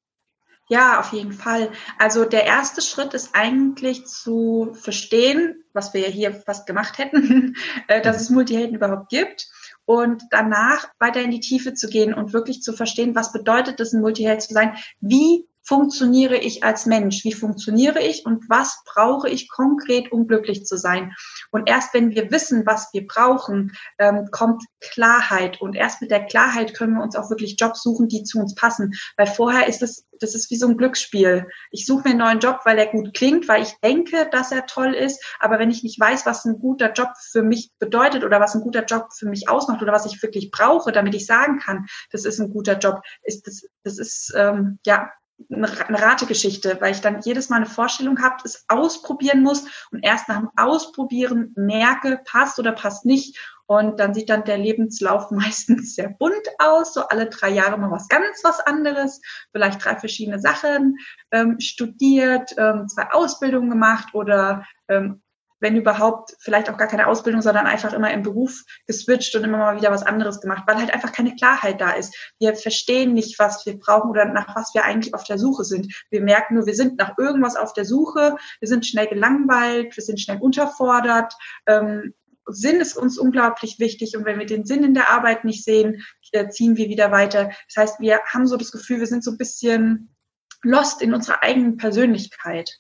Ja, 0.69 0.99
auf 0.99 1.13
jeden 1.13 1.33
Fall. 1.33 1.71
Also 1.97 2.25
der 2.25 2.45
erste 2.45 2.83
Schritt 2.83 3.15
ist 3.15 3.31
eigentlich 3.35 4.05
zu 4.07 4.75
verstehen, 4.75 5.63
was 5.73 5.95
wir 5.95 6.01
ja 6.01 6.09
hier 6.09 6.35
fast 6.35 6.67
gemacht 6.67 6.99
hätten, 6.99 7.55
äh, 7.89 8.03
dass 8.03 8.21
es 8.21 8.31
Multihelden 8.31 8.75
überhaupt 8.75 9.09
gibt 9.09 9.49
und 9.85 10.25
danach 10.31 10.89
weiter 10.99 11.21
in 11.23 11.31
die 11.31 11.41
Tiefe 11.41 11.75
zu 11.75 11.89
gehen 11.89 12.13
und 12.13 12.33
wirklich 12.33 12.63
zu 12.63 12.73
verstehen, 12.73 13.15
was 13.15 13.33
bedeutet 13.33 13.79
es, 13.79 13.93
ein 13.93 14.01
Multiheld 14.01 14.43
zu 14.43 14.53
sein? 14.53 14.77
Wie 15.01 15.47
funktioniere 15.67 16.37
ich 16.37 16.63
als 16.63 16.87
Mensch? 16.87 17.25
Wie 17.25 17.33
funktioniere 17.33 18.01
ich 18.01 18.25
und 18.25 18.49
was 18.49 18.83
brauche 18.85 19.29
ich 19.29 19.49
konkret, 19.49 20.13
um 20.13 20.29
glücklich 20.29 20.65
zu 20.65 20.79
sein? 20.79 21.13
Und 21.51 21.69
erst 21.69 21.93
wenn 21.93 22.11
wir 22.11 22.31
wissen, 22.31 22.65
was 22.67 22.91
wir 22.93 23.07
brauchen, 23.07 23.73
ähm, 23.99 24.29
kommt 24.31 24.63
Klarheit. 24.81 25.61
Und 25.61 25.75
erst 25.75 26.01
mit 26.01 26.13
der 26.13 26.25
Klarheit 26.25 26.75
können 26.75 26.95
wir 26.95 27.03
uns 27.03 27.17
auch 27.17 27.31
wirklich 27.31 27.57
Jobs 27.59 27.83
suchen, 27.83 28.07
die 28.07 28.23
zu 28.23 28.39
uns 28.39 28.55
passen. 28.55 28.95
Weil 29.17 29.27
vorher 29.27 29.67
ist 29.67 29.83
es, 29.83 30.07
das 30.21 30.37
ist 30.37 30.51
wie 30.51 30.57
so 30.57 30.69
ein 30.69 30.77
Glücksspiel. 30.77 31.49
Ich 31.73 31.85
suche 31.85 32.05
mir 32.05 32.11
einen 32.11 32.21
neuen 32.21 32.39
Job, 32.39 32.61
weil 32.65 32.79
er 32.79 32.87
gut 32.87 33.13
klingt, 33.13 33.49
weil 33.49 33.63
ich 33.63 33.75
denke, 33.83 34.29
dass 34.31 34.53
er 34.53 34.67
toll 34.67 34.95
ist. 34.95 35.23
Aber 35.41 35.59
wenn 35.59 35.71
ich 35.71 35.83
nicht 35.83 35.99
weiß, 35.99 36.27
was 36.27 36.45
ein 36.45 36.61
guter 36.61 36.93
Job 36.93 37.09
für 37.33 37.43
mich 37.43 37.73
bedeutet 37.81 38.23
oder 38.23 38.39
was 38.39 38.55
ein 38.55 38.61
guter 38.61 38.85
Job 38.85 39.09
für 39.13 39.27
mich 39.27 39.49
ausmacht 39.49 39.83
oder 39.83 39.93
was 39.93 40.07
ich 40.07 40.23
wirklich 40.23 40.53
brauche, 40.53 40.93
damit 40.93 41.15
ich 41.17 41.27
sagen 41.27 41.59
kann, 41.59 41.87
das 42.13 42.25
ist 42.25 42.39
ein 42.39 42.53
guter 42.53 42.79
Job, 42.79 43.01
ist 43.23 43.49
das, 43.49 43.67
das 43.83 43.99
ist 43.99 44.33
ähm, 44.37 44.79
ja 44.87 45.11
eine 45.51 46.03
Rategeschichte, 46.03 46.79
weil 46.81 46.93
ich 46.93 47.01
dann 47.01 47.21
jedes 47.21 47.49
Mal 47.49 47.57
eine 47.57 47.67
Vorstellung 47.67 48.23
habe, 48.23 48.37
es 48.45 48.65
ausprobieren 48.69 49.43
muss 49.43 49.67
und 49.91 50.03
erst 50.03 50.29
nach 50.29 50.39
dem 50.39 50.51
Ausprobieren 50.57 51.53
merke, 51.57 52.21
passt 52.25 52.59
oder 52.59 52.73
passt 52.73 53.05
nicht. 53.05 53.39
Und 53.67 53.99
dann 53.99 54.15
sieht 54.15 54.31
dann 54.31 54.45
der 54.45 54.59
Lebenslauf 54.59 55.31
meistens 55.33 55.95
sehr 55.95 56.09
bunt 56.09 56.49
aus, 56.59 56.95
so 56.95 57.03
alle 57.03 57.29
drei 57.29 57.51
Jahre 57.51 57.79
mal 57.79 57.91
was 57.91 58.09
ganz 58.09 58.43
was 58.45 58.61
anderes, 58.61 59.21
vielleicht 59.53 59.85
drei 59.85 59.97
verschiedene 59.97 60.39
Sachen 60.39 60.97
ähm, 61.33 61.59
studiert, 61.61 62.55
ähm, 62.57 62.89
zwei 62.89 63.11
Ausbildungen 63.11 63.71
gemacht 63.71 64.15
oder 64.15 64.65
ähm, 64.89 65.23
wenn 65.61 65.77
überhaupt, 65.77 66.35
vielleicht 66.39 66.71
auch 66.71 66.77
gar 66.77 66.89
keine 66.89 67.07
Ausbildung, 67.07 67.43
sondern 67.43 67.67
einfach 67.67 67.93
immer 67.93 68.13
im 68.13 68.23
Beruf 68.23 68.63
geswitcht 68.87 69.35
und 69.35 69.45
immer 69.45 69.59
mal 69.59 69.77
wieder 69.77 69.91
was 69.91 70.03
anderes 70.03 70.41
gemacht, 70.41 70.65
weil 70.67 70.77
halt 70.77 70.93
einfach 70.93 71.13
keine 71.13 71.35
Klarheit 71.35 71.81
da 71.81 71.93
ist. 71.93 72.15
Wir 72.39 72.55
verstehen 72.55 73.15
nicht, 73.15 73.39
was 73.39 73.65
wir 73.67 73.79
brauchen 73.79 74.11
oder 74.11 74.27
nach 74.27 74.55
was 74.55 74.75
wir 74.75 74.85
eigentlich 74.85 75.15
auf 75.15 75.25
der 75.25 75.39
Suche 75.39 75.65
sind. 75.65 75.95
Wir 76.11 76.21
merken 76.21 76.55
nur, 76.55 76.67
wir 76.67 76.75
sind 76.75 76.99
nach 76.99 77.17
irgendwas 77.19 77.57
auf 77.57 77.73
der 77.73 77.85
Suche, 77.85 78.37
wir 78.61 78.69
sind 78.69 78.87
schnell 78.87 79.07
gelangweilt, 79.07 79.97
wir 79.97 80.03
sind 80.03 80.21
schnell 80.21 80.39
unterfordert. 80.41 81.33
Ähm, 81.67 82.15
Sinn 82.49 82.81
ist 82.81 82.97
uns 82.97 83.19
unglaublich 83.19 83.79
wichtig 83.81 84.17
und 84.17 84.25
wenn 84.25 84.39
wir 84.39 84.47
den 84.47 84.65
Sinn 84.65 84.85
in 84.85 84.95
der 84.95 85.11
Arbeit 85.11 85.45
nicht 85.45 85.65
sehen, 85.65 86.03
äh, 86.33 86.49
ziehen 86.49 86.77
wir 86.77 86.89
wieder 86.89 87.11
weiter. 87.11 87.51
Das 87.69 87.77
heißt, 87.77 88.01
wir 88.01 88.21
haben 88.33 88.47
so 88.47 88.57
das 88.57 88.71
Gefühl, 88.71 89.01
wir 89.01 89.07
sind 89.07 89.25
so 89.25 89.33
ein 89.33 89.39
bisschen 89.39 90.15
lost 90.63 91.03
in 91.03 91.13
unserer 91.15 91.43
eigenen 91.43 91.77
Persönlichkeit. 91.77 92.79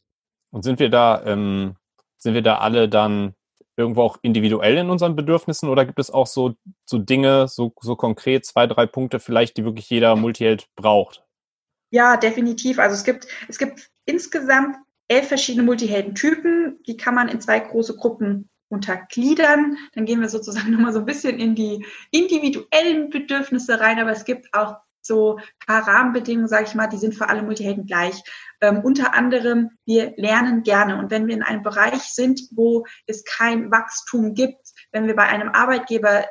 Und 0.51 0.63
sind 0.63 0.79
wir 0.79 0.89
da 0.89 1.23
ähm, 1.25 1.75
sind 2.27 2.35
wir 2.35 2.43
da 2.43 2.59
alle 2.59 2.89
dann 2.89 3.37
irgendwo 3.77 4.03
auch 4.03 4.19
individuell 4.23 4.79
in 4.79 4.91
unseren 4.91 5.15
Bedürfnissen 5.15 5.69
oder 5.69 5.85
gibt 5.85 6.01
es 6.01 6.11
auch 6.11 6.27
so, 6.27 6.57
so 6.85 6.99
Dinge, 6.99 7.47
so, 7.47 7.73
so 7.81 7.95
konkret 7.95 8.45
zwei, 8.45 8.67
drei 8.67 8.85
Punkte 8.87 9.21
vielleicht, 9.21 9.57
die 9.57 9.65
wirklich 9.65 9.89
jeder 9.89 10.17
Multiheld 10.17 10.67
braucht? 10.75 11.23
Ja, 11.91 12.17
definitiv. 12.17 12.81
Also 12.81 12.95
es 12.95 13.05
gibt, 13.05 13.29
es 13.47 13.59
gibt 13.59 13.91
insgesamt 14.07 14.77
elf 15.07 15.29
verschiedene 15.29 15.63
Multiheldentypen. 15.63 16.83
Die 16.85 16.97
kann 16.97 17.15
man 17.15 17.29
in 17.29 17.41
zwei 17.41 17.61
große 17.61 17.97
Gruppen 17.97 18.49
untergliedern. 18.69 19.77
Dann 19.95 20.05
gehen 20.05 20.21
wir 20.21 20.29
sozusagen 20.29 20.71
nochmal 20.73 20.93
so 20.93 20.99
ein 20.99 21.07
bisschen 21.07 21.39
in 21.39 21.55
die 21.55 21.87
individuellen 22.11 23.11
Bedürfnisse 23.11 23.79
rein, 23.79 24.01
aber 24.01 24.11
es 24.11 24.25
gibt 24.25 24.53
auch 24.53 24.79
so 25.07 25.39
paar 25.67 25.87
Rahmenbedingungen, 25.87 26.49
sage 26.49 26.65
ich 26.65 26.75
mal, 26.75 26.87
die 26.87 26.99
sind 26.99 27.15
für 27.15 27.29
alle 27.29 27.43
Multihelden 27.43 27.87
gleich. 27.87 28.23
Ähm, 28.61 28.81
unter 28.81 29.15
anderem, 29.15 29.71
wir 29.85 30.15
lernen 30.17 30.63
gerne. 30.63 30.99
Und 30.99 31.11
wenn 31.11 31.27
wir 31.27 31.35
in 31.35 31.43
einem 31.43 31.63
Bereich 31.63 32.03
sind, 32.03 32.41
wo 32.53 32.85
es 33.07 33.25
kein 33.25 33.71
Wachstum 33.71 34.35
gibt, 34.35 34.61
wenn 34.93 35.07
wir 35.07 35.17
bei 35.17 35.25
einem 35.25 35.51
Arbeitgeber 35.51 36.27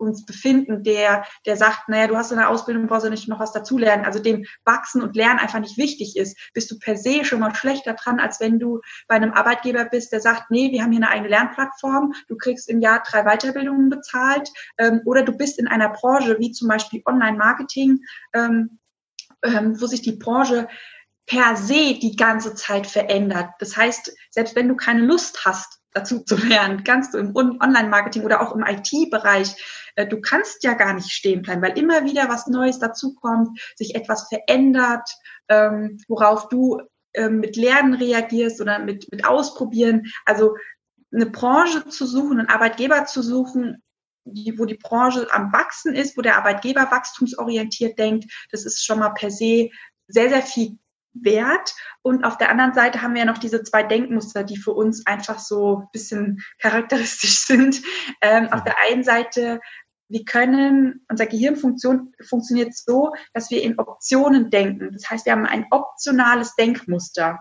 uns 0.00 0.24
befinden, 0.24 0.82
der, 0.82 1.24
der 1.46 1.56
sagt, 1.56 1.88
naja, 1.88 2.06
du 2.06 2.16
hast 2.16 2.32
eine 2.32 2.48
Ausbildung, 2.48 2.86
brauchst 2.86 3.06
du 3.06 3.10
nicht 3.10 3.28
noch 3.28 3.40
was 3.40 3.52
dazulernen, 3.52 4.04
also 4.04 4.18
dem 4.18 4.46
Wachsen 4.64 5.02
und 5.02 5.14
Lernen 5.14 5.38
einfach 5.38 5.60
nicht 5.60 5.76
wichtig 5.76 6.16
ist, 6.16 6.36
bist 6.54 6.70
du 6.70 6.78
per 6.78 6.96
se 6.96 7.24
schon 7.24 7.40
mal 7.40 7.54
schlechter 7.54 7.94
dran, 7.94 8.18
als 8.20 8.40
wenn 8.40 8.58
du 8.58 8.80
bei 9.06 9.16
einem 9.16 9.32
Arbeitgeber 9.32 9.84
bist, 9.84 10.12
der 10.12 10.20
sagt, 10.20 10.50
nee, 10.50 10.72
wir 10.72 10.82
haben 10.82 10.92
hier 10.92 11.02
eine 11.02 11.10
eigene 11.10 11.28
Lernplattform, 11.28 12.14
du 12.28 12.36
kriegst 12.36 12.68
im 12.68 12.80
Jahr 12.80 13.02
drei 13.06 13.24
Weiterbildungen 13.24 13.90
bezahlt, 13.90 14.48
ähm, 14.78 15.02
oder 15.04 15.22
du 15.22 15.32
bist 15.32 15.58
in 15.58 15.68
einer 15.68 15.90
Branche 15.90 16.38
wie 16.38 16.52
zum 16.52 16.68
Beispiel 16.68 17.02
Online-Marketing, 17.04 18.00
ähm, 18.32 18.78
ähm, 19.42 19.80
wo 19.80 19.86
sich 19.86 20.02
die 20.02 20.12
Branche 20.12 20.68
per 21.30 21.56
se 21.56 21.94
die 21.94 22.16
ganze 22.16 22.56
Zeit 22.56 22.88
verändert. 22.88 23.50
Das 23.60 23.76
heißt, 23.76 24.12
selbst 24.30 24.56
wenn 24.56 24.66
du 24.66 24.74
keine 24.74 25.02
Lust 25.02 25.44
hast, 25.44 25.78
dazu 25.92 26.24
zu 26.24 26.36
lernen, 26.36 26.82
kannst 26.82 27.14
du 27.14 27.18
im 27.18 27.36
Online-Marketing 27.36 28.24
oder 28.24 28.40
auch 28.40 28.54
im 28.54 28.64
IT-Bereich, 28.66 29.54
äh, 29.94 30.08
du 30.08 30.20
kannst 30.20 30.64
ja 30.64 30.74
gar 30.74 30.92
nicht 30.92 31.12
stehen 31.12 31.42
bleiben, 31.42 31.62
weil 31.62 31.78
immer 31.78 32.04
wieder 32.04 32.28
was 32.28 32.48
Neues 32.48 32.80
dazukommt, 32.80 33.60
sich 33.76 33.94
etwas 33.94 34.28
verändert, 34.28 35.08
ähm, 35.48 35.98
worauf 36.08 36.48
du 36.48 36.82
ähm, 37.14 37.38
mit 37.38 37.56
Lernen 37.56 37.94
reagierst 37.94 38.60
oder 38.60 38.80
mit, 38.80 39.10
mit 39.12 39.24
Ausprobieren. 39.24 40.06
Also 40.24 40.56
eine 41.12 41.26
Branche 41.26 41.88
zu 41.88 42.06
suchen, 42.06 42.40
einen 42.40 42.48
Arbeitgeber 42.48 43.04
zu 43.04 43.22
suchen, 43.22 43.82
die, 44.24 44.58
wo 44.58 44.64
die 44.64 44.78
Branche 44.78 45.28
am 45.30 45.52
Wachsen 45.52 45.94
ist, 45.94 46.16
wo 46.16 46.22
der 46.22 46.38
Arbeitgeber 46.38 46.90
wachstumsorientiert 46.90 47.98
denkt, 48.00 48.32
das 48.50 48.64
ist 48.64 48.84
schon 48.84 48.98
mal 48.98 49.10
per 49.10 49.30
se 49.30 49.70
sehr, 50.08 50.28
sehr 50.28 50.42
viel 50.42 50.76
wert. 51.12 51.74
Und 52.02 52.24
auf 52.24 52.38
der 52.38 52.50
anderen 52.50 52.74
Seite 52.74 53.02
haben 53.02 53.14
wir 53.14 53.20
ja 53.20 53.26
noch 53.26 53.38
diese 53.38 53.62
zwei 53.62 53.82
Denkmuster, 53.82 54.44
die 54.44 54.56
für 54.56 54.72
uns 54.72 55.06
einfach 55.06 55.38
so 55.38 55.80
ein 55.80 55.88
bisschen 55.92 56.42
charakteristisch 56.60 57.40
sind. 57.46 57.82
Ähm, 58.20 58.48
auf 58.52 58.64
der 58.64 58.76
einen 58.88 59.04
Seite, 59.04 59.60
wir 60.08 60.24
können, 60.24 61.04
unser 61.08 61.26
Gehirn 61.26 61.56
funktion, 61.56 62.12
funktioniert 62.28 62.74
so, 62.74 63.12
dass 63.32 63.50
wir 63.50 63.62
in 63.62 63.78
Optionen 63.78 64.50
denken. 64.50 64.90
Das 64.92 65.08
heißt, 65.08 65.24
wir 65.24 65.32
haben 65.32 65.46
ein 65.46 65.66
optionales 65.70 66.56
Denkmuster. 66.56 67.38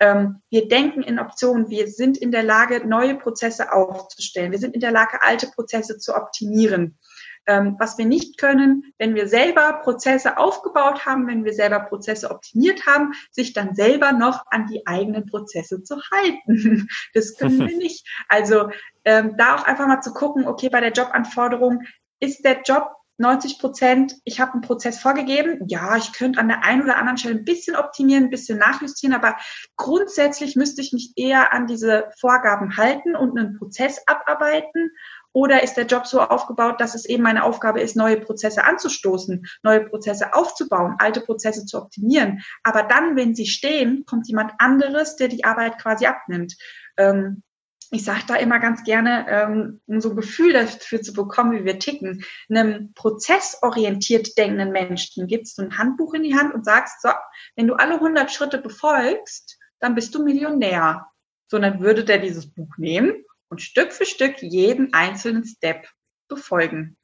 Ähm, 0.00 0.40
wir 0.50 0.68
denken 0.68 1.02
in 1.02 1.18
Optionen. 1.18 1.70
Wir 1.70 1.88
sind 1.88 2.16
in 2.16 2.30
der 2.30 2.42
Lage, 2.42 2.86
neue 2.86 3.16
Prozesse 3.16 3.72
aufzustellen. 3.72 4.52
Wir 4.52 4.58
sind 4.58 4.74
in 4.74 4.80
der 4.80 4.92
Lage, 4.92 5.22
alte 5.22 5.48
Prozesse 5.48 5.98
zu 5.98 6.14
optimieren. 6.14 6.98
Ähm, 7.46 7.76
was 7.78 7.98
wir 7.98 8.06
nicht 8.06 8.38
können, 8.38 8.92
wenn 8.98 9.14
wir 9.14 9.28
selber 9.28 9.80
Prozesse 9.82 10.38
aufgebaut 10.38 11.04
haben, 11.04 11.26
wenn 11.26 11.44
wir 11.44 11.52
selber 11.52 11.80
Prozesse 11.80 12.30
optimiert 12.30 12.86
haben, 12.86 13.12
sich 13.30 13.52
dann 13.52 13.74
selber 13.74 14.12
noch 14.12 14.44
an 14.50 14.66
die 14.66 14.86
eigenen 14.86 15.26
Prozesse 15.26 15.82
zu 15.82 15.96
halten. 16.10 16.88
Das 17.14 17.36
können 17.36 17.58
wir 17.58 17.76
nicht. 17.76 18.06
Also 18.28 18.70
ähm, 19.04 19.36
da 19.36 19.56
auch 19.56 19.64
einfach 19.64 19.86
mal 19.86 20.00
zu 20.00 20.12
gucken, 20.12 20.46
okay, 20.46 20.68
bei 20.68 20.80
der 20.80 20.92
Jobanforderung 20.92 21.82
ist 22.20 22.44
der 22.44 22.62
Job 22.62 22.88
90 23.18 23.58
Prozent, 23.60 24.16
ich 24.24 24.40
habe 24.40 24.54
einen 24.54 24.62
Prozess 24.62 24.98
vorgegeben. 24.98 25.60
Ja, 25.68 25.96
ich 25.96 26.12
könnte 26.12 26.40
an 26.40 26.48
der 26.48 26.64
einen 26.64 26.82
oder 26.82 26.96
anderen 26.96 27.16
Stelle 27.16 27.36
ein 27.36 27.44
bisschen 27.44 27.76
optimieren, 27.76 28.24
ein 28.24 28.30
bisschen 28.30 28.58
nachjustieren, 28.58 29.14
aber 29.14 29.36
grundsätzlich 29.76 30.56
müsste 30.56 30.80
ich 30.80 30.92
mich 30.92 31.12
eher 31.16 31.52
an 31.52 31.66
diese 31.66 32.10
Vorgaben 32.18 32.76
halten 32.76 33.14
und 33.14 33.38
einen 33.38 33.56
Prozess 33.56 34.02
abarbeiten 34.06 34.90
oder 35.34 35.64
ist 35.64 35.74
der 35.74 35.86
Job 35.86 36.06
so 36.06 36.20
aufgebaut, 36.20 36.80
dass 36.80 36.94
es 36.94 37.04
eben 37.04 37.24
meine 37.24 37.42
Aufgabe 37.42 37.80
ist, 37.80 37.96
neue 37.96 38.20
Prozesse 38.20 38.64
anzustoßen, 38.64 39.44
neue 39.62 39.84
Prozesse 39.84 40.32
aufzubauen, 40.32 40.94
alte 40.98 41.20
Prozesse 41.20 41.66
zu 41.66 41.76
optimieren. 41.76 42.40
Aber 42.62 42.84
dann, 42.84 43.16
wenn 43.16 43.34
sie 43.34 43.46
stehen, 43.46 44.04
kommt 44.06 44.28
jemand 44.28 44.52
anderes, 44.58 45.16
der 45.16 45.26
die 45.26 45.44
Arbeit 45.44 45.78
quasi 45.78 46.06
abnimmt. 46.06 46.54
Ähm, 46.96 47.42
ich 47.90 48.04
sage 48.04 48.22
da 48.28 48.36
immer 48.36 48.60
ganz 48.60 48.84
gerne, 48.84 49.26
ähm, 49.28 49.80
um 49.86 50.00
so 50.00 50.10
ein 50.10 50.16
Gefühl 50.16 50.52
dafür 50.52 51.02
zu 51.02 51.12
bekommen, 51.12 51.52
wie 51.52 51.64
wir 51.64 51.80
ticken, 51.80 52.24
einem 52.48 52.94
prozessorientiert 52.94 54.38
denkenden 54.38 54.70
Menschen 54.70 55.26
gibst 55.26 55.58
du 55.58 55.62
ein 55.62 55.78
Handbuch 55.78 56.14
in 56.14 56.22
die 56.22 56.36
Hand 56.36 56.54
und 56.54 56.64
sagst, 56.64 57.02
so, 57.02 57.10
wenn 57.56 57.66
du 57.66 57.74
alle 57.74 57.94
100 57.94 58.30
Schritte 58.30 58.58
befolgst, 58.58 59.58
dann 59.80 59.96
bist 59.96 60.14
du 60.14 60.24
Millionär. 60.24 61.06
So, 61.48 61.58
dann 61.58 61.80
würde 61.80 62.04
der 62.04 62.18
dieses 62.18 62.52
Buch 62.52 62.70
nehmen 62.78 63.23
und 63.48 63.62
Stück 63.62 63.92
für 63.92 64.06
Stück 64.06 64.42
jeden 64.42 64.92
einzelnen 64.92 65.44
Step 65.44 65.86
befolgen. 66.28 66.96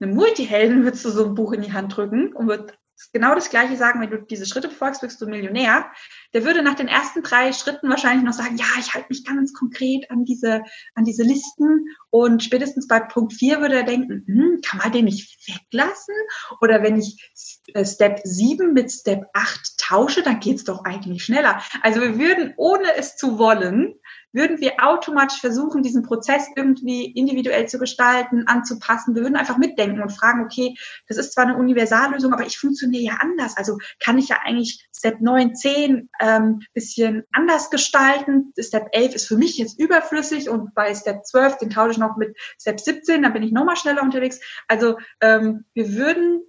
Eine 0.00 0.12
Multihelden 0.14 0.84
würdest 0.84 1.04
du 1.04 1.10
so 1.10 1.26
ein 1.26 1.34
Buch 1.34 1.52
in 1.52 1.62
die 1.62 1.72
Hand 1.72 1.96
drücken 1.96 2.32
und 2.34 2.48
wird 2.48 2.78
genau 3.12 3.34
das 3.34 3.50
Gleiche 3.50 3.76
sagen, 3.76 4.00
wenn 4.00 4.10
du 4.10 4.18
diese 4.18 4.46
Schritte 4.46 4.68
befolgst, 4.68 5.02
wirst 5.02 5.20
du 5.20 5.26
Millionär. 5.26 5.90
Der 6.34 6.44
würde 6.44 6.62
nach 6.62 6.74
den 6.74 6.88
ersten 6.88 7.22
drei 7.22 7.52
Schritten 7.52 7.88
wahrscheinlich 7.88 8.24
noch 8.24 8.32
sagen, 8.32 8.56
ja, 8.56 8.66
ich 8.78 8.94
halte 8.94 9.08
mich 9.08 9.24
ganz 9.24 9.52
konkret 9.54 10.10
an 10.10 10.24
diese, 10.24 10.62
an 10.94 11.04
diese 11.04 11.22
Listen. 11.22 11.86
Und 12.10 12.42
spätestens 12.42 12.86
bei 12.86 13.00
Punkt 13.00 13.32
vier 13.32 13.60
würde 13.60 13.76
er 13.76 13.84
denken, 13.84 14.24
hm, 14.26 14.60
kann 14.64 14.78
man 14.78 14.92
den 14.92 15.06
nicht 15.06 15.38
weglassen? 15.48 16.14
Oder 16.60 16.82
wenn 16.82 16.98
ich 16.98 17.62
äh, 17.74 17.84
Step 17.84 18.20
sieben 18.24 18.72
mit 18.72 18.90
Step 18.90 19.24
acht 19.32 19.78
tausche, 19.78 20.22
dann 20.22 20.40
geht's 20.40 20.64
doch 20.64 20.84
eigentlich 20.84 21.24
schneller. 21.24 21.62
Also 21.82 22.00
wir 22.00 22.18
würden, 22.18 22.54
ohne 22.56 22.94
es 22.96 23.16
zu 23.16 23.38
wollen, 23.38 23.94
würden 24.32 24.60
wir 24.60 24.72
automatisch 24.82 25.40
versuchen, 25.40 25.82
diesen 25.82 26.02
Prozess 26.02 26.46
irgendwie 26.56 27.06
individuell 27.06 27.66
zu 27.66 27.78
gestalten, 27.78 28.44
anzupassen. 28.46 29.14
Wir 29.14 29.22
würden 29.22 29.36
einfach 29.36 29.58
mitdenken 29.58 30.02
und 30.02 30.10
fragen, 30.10 30.44
okay, 30.44 30.74
das 31.08 31.16
ist 31.16 31.32
zwar 31.32 31.44
eine 31.44 31.56
Universallösung, 31.56 32.32
aber 32.32 32.46
ich 32.46 32.58
funktioniere 32.58 33.02
ja 33.02 33.18
anders. 33.20 33.56
Also 33.56 33.78
kann 33.98 34.18
ich 34.18 34.28
ja 34.28 34.38
eigentlich 34.44 34.86
Step 34.94 35.20
9, 35.20 35.54
10 35.54 36.10
ähm, 36.20 36.60
bisschen 36.74 37.24
anders 37.32 37.70
gestalten. 37.70 38.52
Step 38.58 38.88
11 38.92 39.14
ist 39.14 39.26
für 39.26 39.36
mich 39.36 39.58
jetzt 39.58 39.78
überflüssig 39.78 40.48
und 40.48 40.74
bei 40.74 40.94
Step 40.94 41.24
12, 41.24 41.58
den 41.58 41.70
tausche 41.70 41.92
ich 41.92 41.98
noch 41.98 42.16
mit 42.16 42.36
Step 42.60 42.80
17, 42.80 43.22
dann 43.22 43.32
bin 43.32 43.42
ich 43.42 43.52
nochmal 43.52 43.76
schneller 43.76 44.02
unterwegs. 44.02 44.40
Also 44.68 44.98
ähm, 45.20 45.64
wir 45.74 45.94
würden 45.94 46.42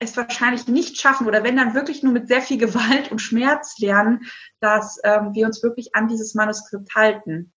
es 0.00 0.16
wahrscheinlich 0.16 0.66
nicht 0.66 1.00
schaffen 1.00 1.26
oder 1.26 1.44
wenn 1.44 1.56
dann 1.56 1.74
wirklich 1.74 2.02
nur 2.02 2.12
mit 2.12 2.26
sehr 2.26 2.42
viel 2.42 2.58
Gewalt 2.58 3.12
und 3.12 3.20
Schmerz 3.20 3.78
lernen, 3.78 4.22
dass 4.58 4.98
ähm, 5.04 5.34
wir 5.34 5.46
uns 5.46 5.62
wirklich 5.62 5.94
an 5.94 6.08
dieses 6.08 6.34
Manuskript 6.34 6.94
halten. 6.94 7.52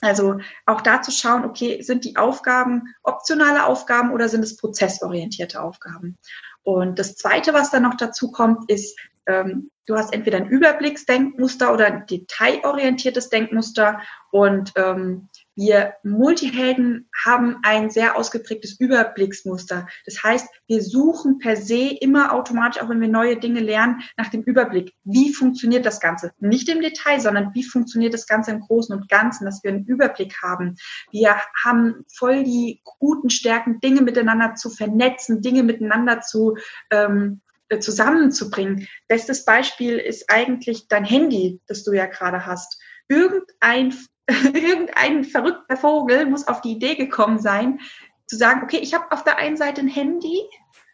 Also 0.00 0.38
auch 0.66 0.80
da 0.80 1.02
zu 1.02 1.12
schauen, 1.12 1.44
okay, 1.44 1.82
sind 1.82 2.04
die 2.04 2.16
Aufgaben 2.16 2.94
optionale 3.02 3.66
Aufgaben 3.66 4.12
oder 4.12 4.28
sind 4.28 4.42
es 4.42 4.56
prozessorientierte 4.56 5.62
Aufgaben? 5.62 6.18
Und 6.62 6.98
das 6.98 7.16
Zweite, 7.16 7.54
was 7.54 7.70
dann 7.70 7.82
noch 7.84 7.96
dazu 7.96 8.32
kommt, 8.32 8.70
ist, 8.70 8.98
ähm, 9.26 9.70
du 9.86 9.96
hast 9.96 10.12
entweder 10.12 10.38
ein 10.38 10.48
Überblicksdenkmuster 10.48 11.72
oder 11.72 11.86
ein 11.86 12.06
detailorientiertes 12.06 13.28
Denkmuster. 13.28 14.00
Und 14.30 14.72
ähm, 14.76 15.28
wir 15.54 15.94
Multihelden 16.02 17.08
haben 17.24 17.56
ein 17.62 17.90
sehr 17.90 18.16
ausgeprägtes 18.16 18.78
Überblicksmuster. 18.80 19.86
Das 20.04 20.22
heißt, 20.22 20.48
wir 20.66 20.82
suchen 20.82 21.38
per 21.38 21.56
se 21.56 21.96
immer 22.00 22.32
automatisch, 22.32 22.82
auch 22.82 22.88
wenn 22.88 23.00
wir 23.00 23.08
neue 23.08 23.38
Dinge 23.38 23.60
lernen, 23.60 24.02
nach 24.16 24.28
dem 24.28 24.42
Überblick. 24.42 24.92
Wie 25.04 25.32
funktioniert 25.32 25.86
das 25.86 26.00
Ganze? 26.00 26.32
Nicht 26.38 26.68
im 26.68 26.80
Detail, 26.80 27.20
sondern 27.20 27.54
wie 27.54 27.64
funktioniert 27.64 28.14
das 28.14 28.26
Ganze 28.26 28.50
im 28.50 28.60
Großen 28.60 28.94
und 28.94 29.08
Ganzen, 29.08 29.44
dass 29.44 29.62
wir 29.62 29.70
einen 29.70 29.86
Überblick 29.86 30.34
haben. 30.42 30.76
Wir 31.10 31.36
haben 31.62 32.04
voll 32.12 32.44
die 32.44 32.80
guten 32.98 33.30
Stärken, 33.30 33.80
Dinge 33.80 34.02
miteinander 34.02 34.54
zu 34.54 34.70
vernetzen, 34.70 35.42
Dinge 35.42 35.62
miteinander 35.62 36.20
zu 36.20 36.56
ähm, 36.90 37.40
äh, 37.68 37.78
zusammenzubringen. 37.78 38.88
Bestes 39.08 39.44
Beispiel 39.44 39.96
ist 39.98 40.30
eigentlich 40.30 40.88
dein 40.88 41.04
Handy, 41.04 41.60
das 41.66 41.82
du 41.82 41.92
ja 41.92 42.06
gerade 42.06 42.44
hast. 42.44 42.80
Irgendein 43.08 43.94
irgendein 44.28 45.24
verrückter 45.24 45.76
Vogel 45.76 46.26
muss 46.26 46.48
auf 46.48 46.60
die 46.60 46.72
Idee 46.72 46.94
gekommen 46.94 47.38
sein, 47.38 47.80
zu 48.26 48.36
sagen, 48.36 48.62
okay, 48.62 48.78
ich 48.78 48.94
habe 48.94 49.10
auf 49.12 49.24
der 49.24 49.36
einen 49.36 49.56
Seite 49.56 49.80
ein 49.80 49.88
Handy, 49.88 50.40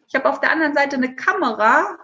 ich 0.08 0.14
habe 0.14 0.28
auf 0.28 0.40
der 0.40 0.50
anderen 0.50 0.74
Seite 0.74 0.96
eine 0.96 1.14
Kamera 1.14 1.96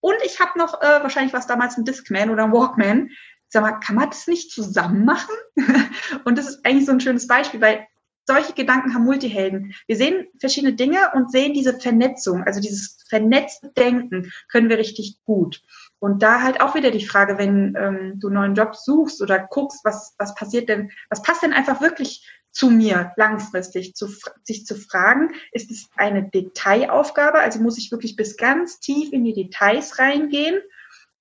und 0.00 0.16
ich 0.24 0.40
habe 0.40 0.58
noch 0.58 0.80
äh, 0.80 1.02
wahrscheinlich 1.02 1.32
was 1.32 1.46
damals 1.46 1.76
ein 1.76 1.84
Discman 1.84 2.30
oder 2.30 2.44
ein 2.44 2.52
Walkman. 2.52 3.10
Sag 3.48 3.62
mal, 3.62 3.80
kann 3.80 3.96
man 3.96 4.10
das 4.10 4.26
nicht 4.26 4.50
zusammen 4.52 5.06
machen? 5.06 5.34
und 6.24 6.36
das 6.36 6.48
ist 6.48 6.66
eigentlich 6.66 6.84
so 6.84 6.92
ein 6.92 7.00
schönes 7.00 7.26
Beispiel, 7.26 7.62
weil 7.62 7.86
solche 8.28 8.52
Gedanken 8.52 8.94
haben 8.94 9.04
Multihelden. 9.04 9.74
Wir 9.86 9.96
sehen 9.96 10.26
verschiedene 10.38 10.74
Dinge 10.74 10.98
und 11.14 11.32
sehen 11.32 11.54
diese 11.54 11.80
Vernetzung, 11.80 12.44
also 12.44 12.60
dieses 12.60 13.02
vernetzte 13.08 13.72
Denken 13.72 14.30
können 14.48 14.68
wir 14.68 14.76
richtig 14.76 15.16
gut. 15.24 15.62
Und 15.98 16.22
da 16.22 16.42
halt 16.42 16.60
auch 16.60 16.74
wieder 16.74 16.90
die 16.90 17.06
Frage, 17.06 17.38
wenn 17.38 17.74
ähm, 17.74 18.20
du 18.20 18.28
neuen 18.28 18.54
Job 18.54 18.76
suchst 18.76 19.22
oder 19.22 19.38
guckst, 19.38 19.80
was, 19.82 20.14
was 20.18 20.34
passiert 20.34 20.68
denn, 20.68 20.90
was 21.08 21.22
passt 21.22 21.42
denn 21.42 21.54
einfach 21.54 21.80
wirklich 21.80 22.28
zu 22.50 22.70
mir 22.70 23.12
langfristig, 23.16 23.94
zu, 23.94 24.08
sich 24.44 24.66
zu 24.66 24.76
fragen, 24.76 25.30
ist 25.52 25.70
es 25.70 25.88
eine 25.96 26.28
Detailaufgabe, 26.28 27.40
also 27.40 27.60
muss 27.60 27.78
ich 27.78 27.90
wirklich 27.90 28.14
bis 28.14 28.36
ganz 28.36 28.78
tief 28.78 29.10
in 29.10 29.24
die 29.24 29.32
Details 29.32 29.98
reingehen 29.98 30.60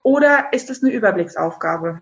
oder 0.04 0.52
ist 0.52 0.70
es 0.70 0.84
eine 0.84 0.92
Überblicksaufgabe? 0.92 2.02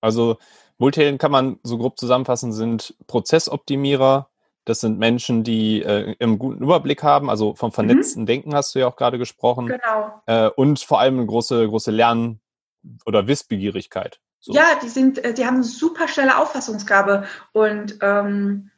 Also 0.00 0.38
Multihelden 0.78 1.18
kann 1.18 1.32
man 1.32 1.58
so 1.62 1.78
grob 1.78 1.98
zusammenfassen, 1.98 2.52
sind 2.52 2.94
Prozessoptimierer, 3.06 4.28
das 4.64 4.80
sind 4.80 4.98
Menschen, 4.98 5.42
die 5.42 5.82
äh, 5.82 6.14
einen 6.20 6.38
guten 6.38 6.62
Überblick 6.62 7.02
haben, 7.02 7.28
also 7.28 7.54
vom 7.54 7.70
mhm. 7.70 7.74
vernetzten 7.74 8.22
mhm. 8.22 8.26
Denken 8.26 8.54
hast 8.54 8.74
du 8.74 8.78
ja 8.78 8.86
auch 8.86 8.96
gerade 8.96 9.18
gesprochen. 9.18 9.66
Genau. 9.66 10.22
Äh, 10.26 10.48
und 10.50 10.80
vor 10.80 11.00
allem 11.00 11.18
eine 11.18 11.26
große, 11.26 11.68
große 11.68 11.90
Lern- 11.90 12.40
oder 13.06 13.26
Wissbegierigkeit. 13.26 14.20
So. 14.40 14.52
Ja, 14.52 14.78
die 14.82 14.88
sind, 14.88 15.18
äh, 15.18 15.34
die 15.34 15.46
haben 15.46 15.56
eine 15.56 15.64
super 15.64 16.08
schnelle 16.08 16.36
Auffassungsgabe 16.36 17.26
und 17.52 17.98
ähm, 18.02 18.70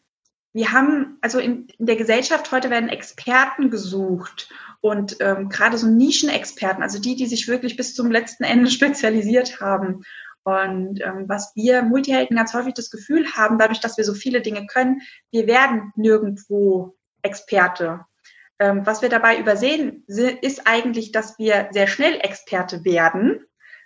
wir 0.53 0.73
haben, 0.73 1.19
also 1.21 1.39
in, 1.39 1.67
in, 1.79 1.87
der 1.87 1.97
Gesellschaft 1.97 2.53
heute 2.53 2.71
werden 2.71 2.89
Experten 2.89 3.71
gesucht 3.71 4.51
und 4.81 5.17
ähm, 5.21 5.49
gerade 5.49 5.77
so 5.79 5.89
Nischenexperten, 5.89 6.83
also 6.83 7.01
die, 7.01 7.17
die 7.17 7.27
sich 7.27 7.49
wirklich 7.49 7.77
bis 7.77 7.95
zum 7.95 8.11
letzten 8.11 8.45
Ende 8.45 8.71
spezialisiert 8.71 9.61
haben. 9.61 10.05
Und 10.45 11.01
ähm, 11.01 11.25
was 11.27 11.53
wir 11.55 11.83
Multihelden 11.83 12.37
ganz 12.37 12.53
häufig 12.53 12.75
das 12.75 12.91
Gefühl 12.91 13.27
haben, 13.33 13.59
dadurch, 13.59 13.81
dass 13.81 13.97
wir 13.97 14.05
so 14.05 14.15
viele 14.15 14.43
Dinge 14.43 14.67
können, 14.67 15.01
wir 15.31 15.47
werden 15.47 15.93
nirgendwo 15.97 16.97
Experte. 17.23 18.05
Ähm, 18.59 18.85
was 18.85 19.03
wir 19.03 19.09
dabei 19.09 19.39
übersehen, 19.39 20.05
ist 20.07 20.67
eigentlich, 20.67 21.13
dass 21.13 21.39
wir 21.39 21.69
sehr 21.73 21.87
schnell 21.87 22.21
Experte 22.21 22.85
werden 22.85 23.45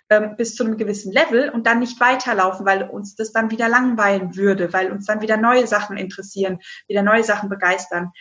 ähm, 0.09 0.35
bis 0.35 0.55
zu 0.55 0.63
einem 0.63 0.77
gewissen 0.77 1.11
Level 1.11 1.49
und 1.49 1.65
dann 1.65 1.79
nicht 1.79 1.99
weiterlaufen, 1.99 2.65
weil 2.65 2.83
uns 2.83 3.15
das 3.15 3.31
dann 3.31 3.51
wieder 3.51 3.69
langweilen 3.69 4.35
würde, 4.35 4.73
weil 4.73 4.91
uns 4.91 5.05
dann 5.05 5.21
wieder 5.21 5.37
neue 5.37 5.65
Sachen 5.65 5.97
interessieren, 5.97 6.59
wieder 6.87 7.03
neue 7.03 7.23
Sachen 7.23 7.47
begeistern. 7.47 8.11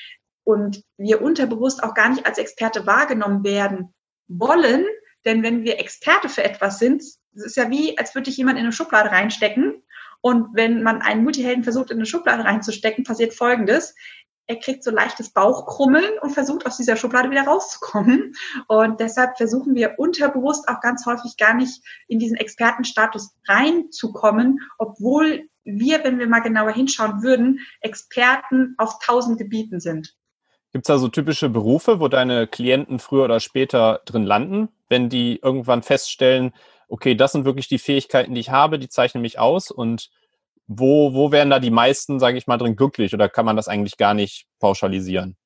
Und 0.44 0.84
wir 0.96 1.22
unterbewusst 1.22 1.82
auch 1.82 1.94
gar 1.94 2.08
nicht 2.08 2.24
als 2.26 2.38
Experte 2.38 2.86
wahrgenommen 2.86 3.42
werden 3.42 3.94
wollen, 4.28 4.86
denn 5.24 5.42
wenn 5.42 5.64
wir 5.64 5.78
Experte 5.80 6.28
für 6.28 6.44
etwas 6.44 6.78
sind, 6.78 7.02
es 7.38 7.46
ist 7.46 7.56
ja 7.56 7.70
wie, 7.70 7.96
als 7.98 8.14
würde 8.14 8.24
dich 8.24 8.36
jemand 8.36 8.58
in 8.58 8.64
eine 8.64 8.72
Schublade 8.72 9.10
reinstecken. 9.10 9.82
Und 10.20 10.48
wenn 10.54 10.82
man 10.82 11.00
einen 11.00 11.22
Multihelden 11.22 11.64
versucht, 11.64 11.90
in 11.90 11.98
eine 11.98 12.06
Schublade 12.06 12.44
reinzustecken, 12.44 13.04
passiert 13.04 13.34
Folgendes. 13.34 13.94
Er 14.46 14.56
kriegt 14.56 14.82
so 14.82 14.90
leichtes 14.90 15.30
Bauchkrummeln 15.30 16.18
und 16.22 16.30
versucht 16.30 16.66
aus 16.66 16.78
dieser 16.78 16.96
Schublade 16.96 17.30
wieder 17.30 17.42
rauszukommen. 17.42 18.34
Und 18.66 18.98
deshalb 18.98 19.36
versuchen 19.36 19.74
wir 19.74 19.94
unterbewusst 19.98 20.68
auch 20.68 20.80
ganz 20.80 21.04
häufig 21.06 21.36
gar 21.36 21.54
nicht 21.54 21.82
in 22.08 22.18
diesen 22.18 22.36
Expertenstatus 22.36 23.34
reinzukommen, 23.46 24.60
obwohl 24.78 25.48
wir, 25.64 26.02
wenn 26.02 26.18
wir 26.18 26.26
mal 26.26 26.40
genauer 26.40 26.72
hinschauen 26.72 27.22
würden, 27.22 27.60
Experten 27.80 28.74
auf 28.78 28.98
tausend 29.00 29.38
Gebieten 29.38 29.80
sind. 29.80 30.16
Gibt 30.72 30.84
es 30.84 30.88
da 30.88 30.98
so 30.98 31.08
typische 31.08 31.48
Berufe, 31.48 32.00
wo 32.00 32.08
deine 32.08 32.46
Klienten 32.46 32.98
früher 32.98 33.24
oder 33.24 33.40
später 33.40 34.00
drin 34.04 34.24
landen, 34.24 34.68
wenn 34.88 35.08
die 35.08 35.40
irgendwann 35.42 35.82
feststellen, 35.82 36.52
okay, 36.88 37.14
das 37.14 37.32
sind 37.32 37.44
wirklich 37.44 37.68
die 37.68 37.78
Fähigkeiten, 37.78 38.34
die 38.34 38.40
ich 38.40 38.50
habe, 38.50 38.78
die 38.78 38.88
zeichnen 38.88 39.22
mich 39.22 39.38
aus 39.38 39.70
und 39.70 40.10
wo, 40.66 41.14
wo 41.14 41.32
wären 41.32 41.50
da 41.50 41.60
die 41.60 41.70
meisten, 41.70 42.18
sage 42.18 42.36
ich 42.36 42.46
mal, 42.46 42.58
drin 42.58 42.76
glücklich 42.76 43.14
oder 43.14 43.28
kann 43.28 43.46
man 43.46 43.56
das 43.56 43.68
eigentlich 43.68 43.96
gar 43.96 44.14
nicht 44.14 44.46
pauschalisieren? 44.58 45.36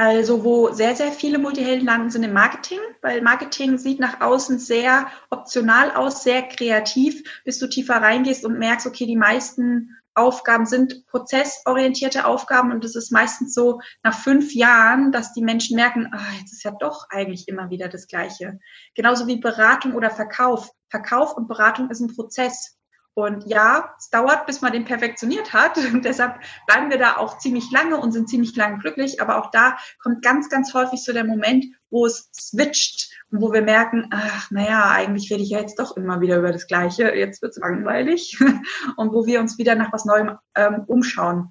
Also 0.00 0.44
wo 0.44 0.72
sehr, 0.72 0.94
sehr 0.94 1.10
viele 1.10 1.38
Multihelden 1.38 1.84
landen, 1.84 2.10
sind 2.10 2.22
im 2.22 2.32
Marketing, 2.32 2.78
weil 3.02 3.20
Marketing 3.20 3.78
sieht 3.78 3.98
nach 3.98 4.20
außen 4.20 4.60
sehr 4.60 5.08
optional 5.30 5.90
aus, 5.90 6.22
sehr 6.22 6.42
kreativ, 6.42 7.42
bis 7.44 7.58
du 7.58 7.68
tiefer 7.68 7.96
reingehst 7.96 8.44
und 8.44 8.60
merkst, 8.60 8.86
okay, 8.86 9.06
die 9.06 9.16
meisten 9.16 9.96
Aufgaben 10.18 10.66
sind 10.66 11.06
prozessorientierte 11.06 12.26
Aufgaben 12.26 12.72
und 12.72 12.84
es 12.84 12.96
ist 12.96 13.12
meistens 13.12 13.54
so 13.54 13.80
nach 14.02 14.14
fünf 14.14 14.54
Jahren, 14.54 15.12
dass 15.12 15.32
die 15.32 15.42
Menschen 15.42 15.76
merken, 15.76 16.08
ah, 16.12 16.32
jetzt 16.38 16.52
ist 16.52 16.64
ja 16.64 16.72
doch 16.72 17.06
eigentlich 17.10 17.48
immer 17.48 17.70
wieder 17.70 17.88
das 17.88 18.06
Gleiche. 18.06 18.58
Genauso 18.94 19.26
wie 19.26 19.40
Beratung 19.40 19.94
oder 19.94 20.10
Verkauf. 20.10 20.70
Verkauf 20.90 21.36
und 21.36 21.48
Beratung 21.48 21.90
ist 21.90 22.00
ein 22.00 22.14
Prozess. 22.14 22.77
Und 23.18 23.48
ja, 23.48 23.96
es 23.98 24.10
dauert, 24.10 24.46
bis 24.46 24.60
man 24.60 24.70
den 24.70 24.84
perfektioniert 24.84 25.52
hat. 25.52 25.76
Und 25.92 26.04
deshalb 26.04 26.38
bleiben 26.68 26.88
wir 26.88 26.98
da 26.98 27.16
auch 27.16 27.38
ziemlich 27.38 27.68
lange 27.72 27.96
und 27.96 28.12
sind 28.12 28.28
ziemlich 28.28 28.54
lange 28.54 28.78
glücklich. 28.78 29.20
Aber 29.20 29.38
auch 29.38 29.50
da 29.50 29.76
kommt 30.00 30.22
ganz, 30.22 30.48
ganz 30.48 30.72
häufig 30.72 31.02
so 31.02 31.12
der 31.12 31.24
Moment, 31.24 31.64
wo 31.90 32.06
es 32.06 32.30
switcht 32.32 33.10
und 33.32 33.42
wo 33.42 33.52
wir 33.52 33.62
merken, 33.62 34.06
ach, 34.12 34.52
naja, 34.52 34.92
eigentlich 34.92 35.32
rede 35.32 35.42
ich 35.42 35.50
ja 35.50 35.58
jetzt 35.58 35.80
doch 35.80 35.96
immer 35.96 36.20
wieder 36.20 36.36
über 36.36 36.52
das 36.52 36.68
Gleiche. 36.68 37.12
Jetzt 37.12 37.42
wird's 37.42 37.56
langweilig. 37.56 38.38
Und 38.96 39.12
wo 39.12 39.26
wir 39.26 39.40
uns 39.40 39.58
wieder 39.58 39.74
nach 39.74 39.92
was 39.92 40.04
Neuem 40.04 40.38
ähm, 40.54 40.84
umschauen. 40.86 41.50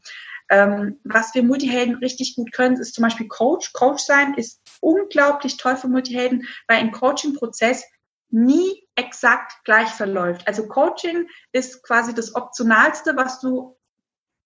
Ähm, 0.50 1.02
was 1.04 1.36
wir 1.36 1.44
Multihelden 1.44 1.96
richtig 1.96 2.36
gut 2.38 2.54
können, 2.54 2.78
ist 2.78 2.96
zum 2.96 3.04
Beispiel 3.04 3.28
Coach. 3.28 3.74
Coach 3.74 4.04
sein 4.04 4.36
ist 4.36 4.62
unglaublich 4.80 5.58
toll 5.58 5.76
für 5.76 5.90
Multihelden, 5.90 6.48
weil 6.70 6.82
im 6.82 6.92
Coaching-Prozess 6.92 7.84
nie 8.30 8.88
exakt 8.96 9.64
gleich 9.64 9.90
verläuft. 9.90 10.48
Also 10.48 10.68
Coaching 10.68 11.28
ist 11.52 11.84
quasi 11.84 12.14
das 12.14 12.36
Optionalste, 12.36 13.16
was 13.16 13.40
du 13.40 13.78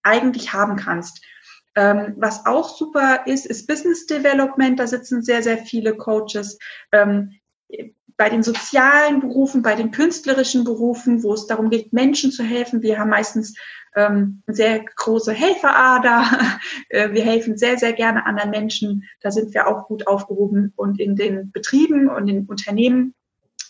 eigentlich 0.04 0.54
haben 0.54 0.76
kannst. 0.76 1.24
Ähm, 1.76 2.16
was 2.18 2.46
auch 2.46 2.76
super 2.76 3.26
ist, 3.28 3.46
ist 3.46 3.68
Business 3.68 4.06
Development. 4.06 4.80
Da 4.80 4.88
sitzen 4.88 5.24
sehr, 5.24 5.42
sehr 5.42 5.58
viele 5.58 5.96
Coaches. 5.96 6.58
Ähm, 6.92 7.40
bei 8.18 8.30
den 8.30 8.44
sozialen 8.44 9.22
Berufen, 9.22 9.62
bei 9.62 9.76
den 9.76 9.92
künstlerischen 9.92 10.64
Berufen, 10.64 11.24
wo 11.24 11.34
es 11.34 11.48
darum 11.48 11.70
geht, 11.70 11.94
Menschen 11.94 12.32
zu 12.32 12.44
helfen. 12.44 12.82
Wir 12.82 13.00
haben 13.00 13.10
meistens 13.10 13.56
ähm, 13.96 14.44
sehr 14.48 14.84
große 14.84 15.34
Helferader. 15.34 16.26
Äh, 16.90 17.14
wir 17.14 17.24
helfen 17.24 17.58
sehr, 17.58 17.78
sehr 17.78 17.94
gerne 17.94 18.26
anderen 18.26 18.50
Menschen. 18.50 19.06
Da 19.22 19.32
sind 19.32 19.54
wir 19.54 19.68
auch 19.68 19.88
gut 19.88 20.08
aufgehoben. 20.08 20.74
Und 20.76 21.00
in 21.00 21.16
den 21.16 21.52
Betrieben 21.52 22.10
und 22.10 22.28
in 22.28 22.46
Unternehmen 22.48 23.16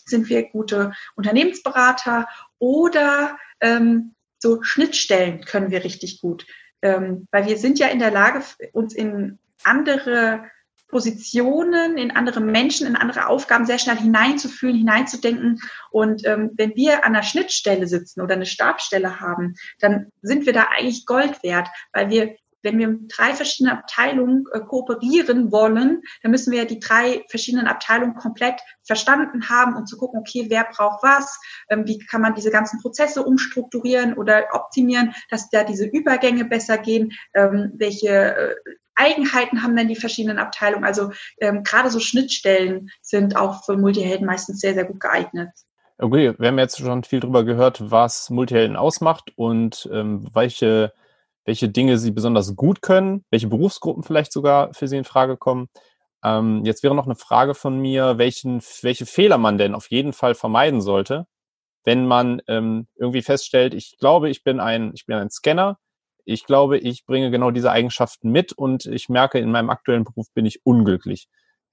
sind 0.04 0.28
wir 0.28 0.48
gute 0.48 0.92
Unternehmensberater 1.16 2.28
oder 2.58 3.38
ähm, 3.60 4.14
so 4.38 4.62
Schnittstellen 4.62 5.44
können 5.44 5.70
wir 5.70 5.84
richtig 5.84 6.20
gut. 6.20 6.46
Ähm, 6.82 7.28
weil 7.30 7.46
wir 7.46 7.58
sind 7.58 7.78
ja 7.78 7.88
in 7.88 8.00
der 8.00 8.10
Lage, 8.10 8.42
uns 8.72 8.92
in 8.94 9.38
andere 9.62 10.44
Positionen, 10.92 11.96
in 11.96 12.10
andere 12.10 12.40
Menschen, 12.40 12.86
in 12.86 12.96
andere 12.96 13.26
Aufgaben 13.26 13.64
sehr 13.64 13.78
schnell 13.78 13.96
hineinzufühlen, 13.96 14.76
hineinzudenken. 14.76 15.58
Und 15.90 16.26
ähm, 16.26 16.50
wenn 16.54 16.76
wir 16.76 17.06
an 17.06 17.14
der 17.14 17.22
Schnittstelle 17.22 17.86
sitzen 17.86 18.20
oder 18.20 18.34
eine 18.34 18.46
Stabstelle 18.46 19.18
haben, 19.18 19.54
dann 19.80 20.08
sind 20.20 20.44
wir 20.44 20.52
da 20.52 20.66
eigentlich 20.70 21.06
Gold 21.06 21.42
wert, 21.42 21.68
weil 21.94 22.10
wir 22.10 22.36
wenn 22.62 22.78
wir 22.78 22.98
drei 23.08 23.34
verschiedenen 23.34 23.76
Abteilungen 23.76 24.44
äh, 24.52 24.60
kooperieren 24.60 25.52
wollen, 25.52 26.02
dann 26.22 26.30
müssen 26.30 26.52
wir 26.52 26.60
ja 26.60 26.64
die 26.64 26.80
drei 26.80 27.24
verschiedenen 27.28 27.66
Abteilungen 27.66 28.14
komplett 28.14 28.60
verstanden 28.84 29.48
haben 29.48 29.76
und 29.76 29.88
zu 29.88 29.96
gucken, 29.96 30.20
okay, 30.20 30.46
wer 30.48 30.64
braucht 30.64 31.02
was, 31.02 31.38
ähm, 31.68 31.86
wie 31.86 31.98
kann 31.98 32.20
man 32.20 32.34
diese 32.34 32.50
ganzen 32.50 32.80
Prozesse 32.80 33.22
umstrukturieren 33.22 34.14
oder 34.14 34.44
optimieren, 34.52 35.14
dass 35.30 35.50
da 35.50 35.64
diese 35.64 35.86
Übergänge 35.86 36.44
besser 36.44 36.78
gehen, 36.78 37.12
ähm, 37.34 37.72
welche 37.76 38.36
äh, 38.36 38.54
Eigenheiten 38.94 39.62
haben 39.62 39.76
denn 39.76 39.88
die 39.88 39.96
verschiedenen 39.96 40.38
Abteilungen? 40.38 40.84
Also 40.84 41.12
ähm, 41.40 41.62
gerade 41.62 41.90
so 41.90 42.00
Schnittstellen 42.00 42.90
sind 43.00 43.36
auch 43.36 43.64
für 43.64 43.76
Multihelden 43.76 44.26
meistens 44.26 44.60
sehr, 44.60 44.74
sehr 44.74 44.84
gut 44.84 45.00
geeignet. 45.00 45.50
Okay, 45.98 46.34
wir 46.36 46.48
haben 46.48 46.58
jetzt 46.58 46.78
schon 46.78 47.04
viel 47.04 47.20
darüber 47.20 47.44
gehört, 47.44 47.90
was 47.90 48.28
Multihelden 48.28 48.76
ausmacht 48.76 49.32
und 49.36 49.88
ähm, 49.92 50.26
welche, 50.32 50.92
welche 51.44 51.68
Dinge 51.68 51.98
sie 51.98 52.10
besonders 52.12 52.54
gut 52.56 52.82
können, 52.82 53.24
welche 53.30 53.48
Berufsgruppen 53.48 54.02
vielleicht 54.02 54.32
sogar 54.32 54.72
für 54.74 54.88
sie 54.88 54.96
in 54.96 55.04
Frage 55.04 55.36
kommen. 55.36 55.68
Ähm, 56.24 56.64
jetzt 56.64 56.82
wäre 56.82 56.94
noch 56.94 57.06
eine 57.06 57.16
Frage 57.16 57.54
von 57.54 57.78
mir, 57.80 58.18
welchen, 58.18 58.62
welche 58.82 59.06
Fehler 59.06 59.38
man 59.38 59.58
denn 59.58 59.74
auf 59.74 59.90
jeden 59.90 60.12
Fall 60.12 60.34
vermeiden 60.34 60.80
sollte, 60.80 61.26
wenn 61.84 62.06
man 62.06 62.42
ähm, 62.48 62.86
irgendwie 62.96 63.22
feststellt, 63.22 63.74
ich 63.74 63.96
glaube, 63.98 64.30
ich 64.30 64.44
bin 64.44 64.60
ein, 64.60 64.92
ich 64.94 65.06
bin 65.06 65.16
ein 65.16 65.30
Scanner, 65.30 65.78
ich 66.24 66.44
glaube, 66.44 66.78
ich 66.78 67.04
bringe 67.06 67.30
genau 67.30 67.50
diese 67.50 67.72
Eigenschaften 67.72 68.30
mit 68.30 68.52
und 68.52 68.86
ich 68.86 69.08
merke, 69.08 69.38
in 69.38 69.50
meinem 69.50 69.70
aktuellen 69.70 70.04
Beruf 70.04 70.28
bin 70.34 70.46
ich 70.46 70.64
unglücklich. 70.64 71.28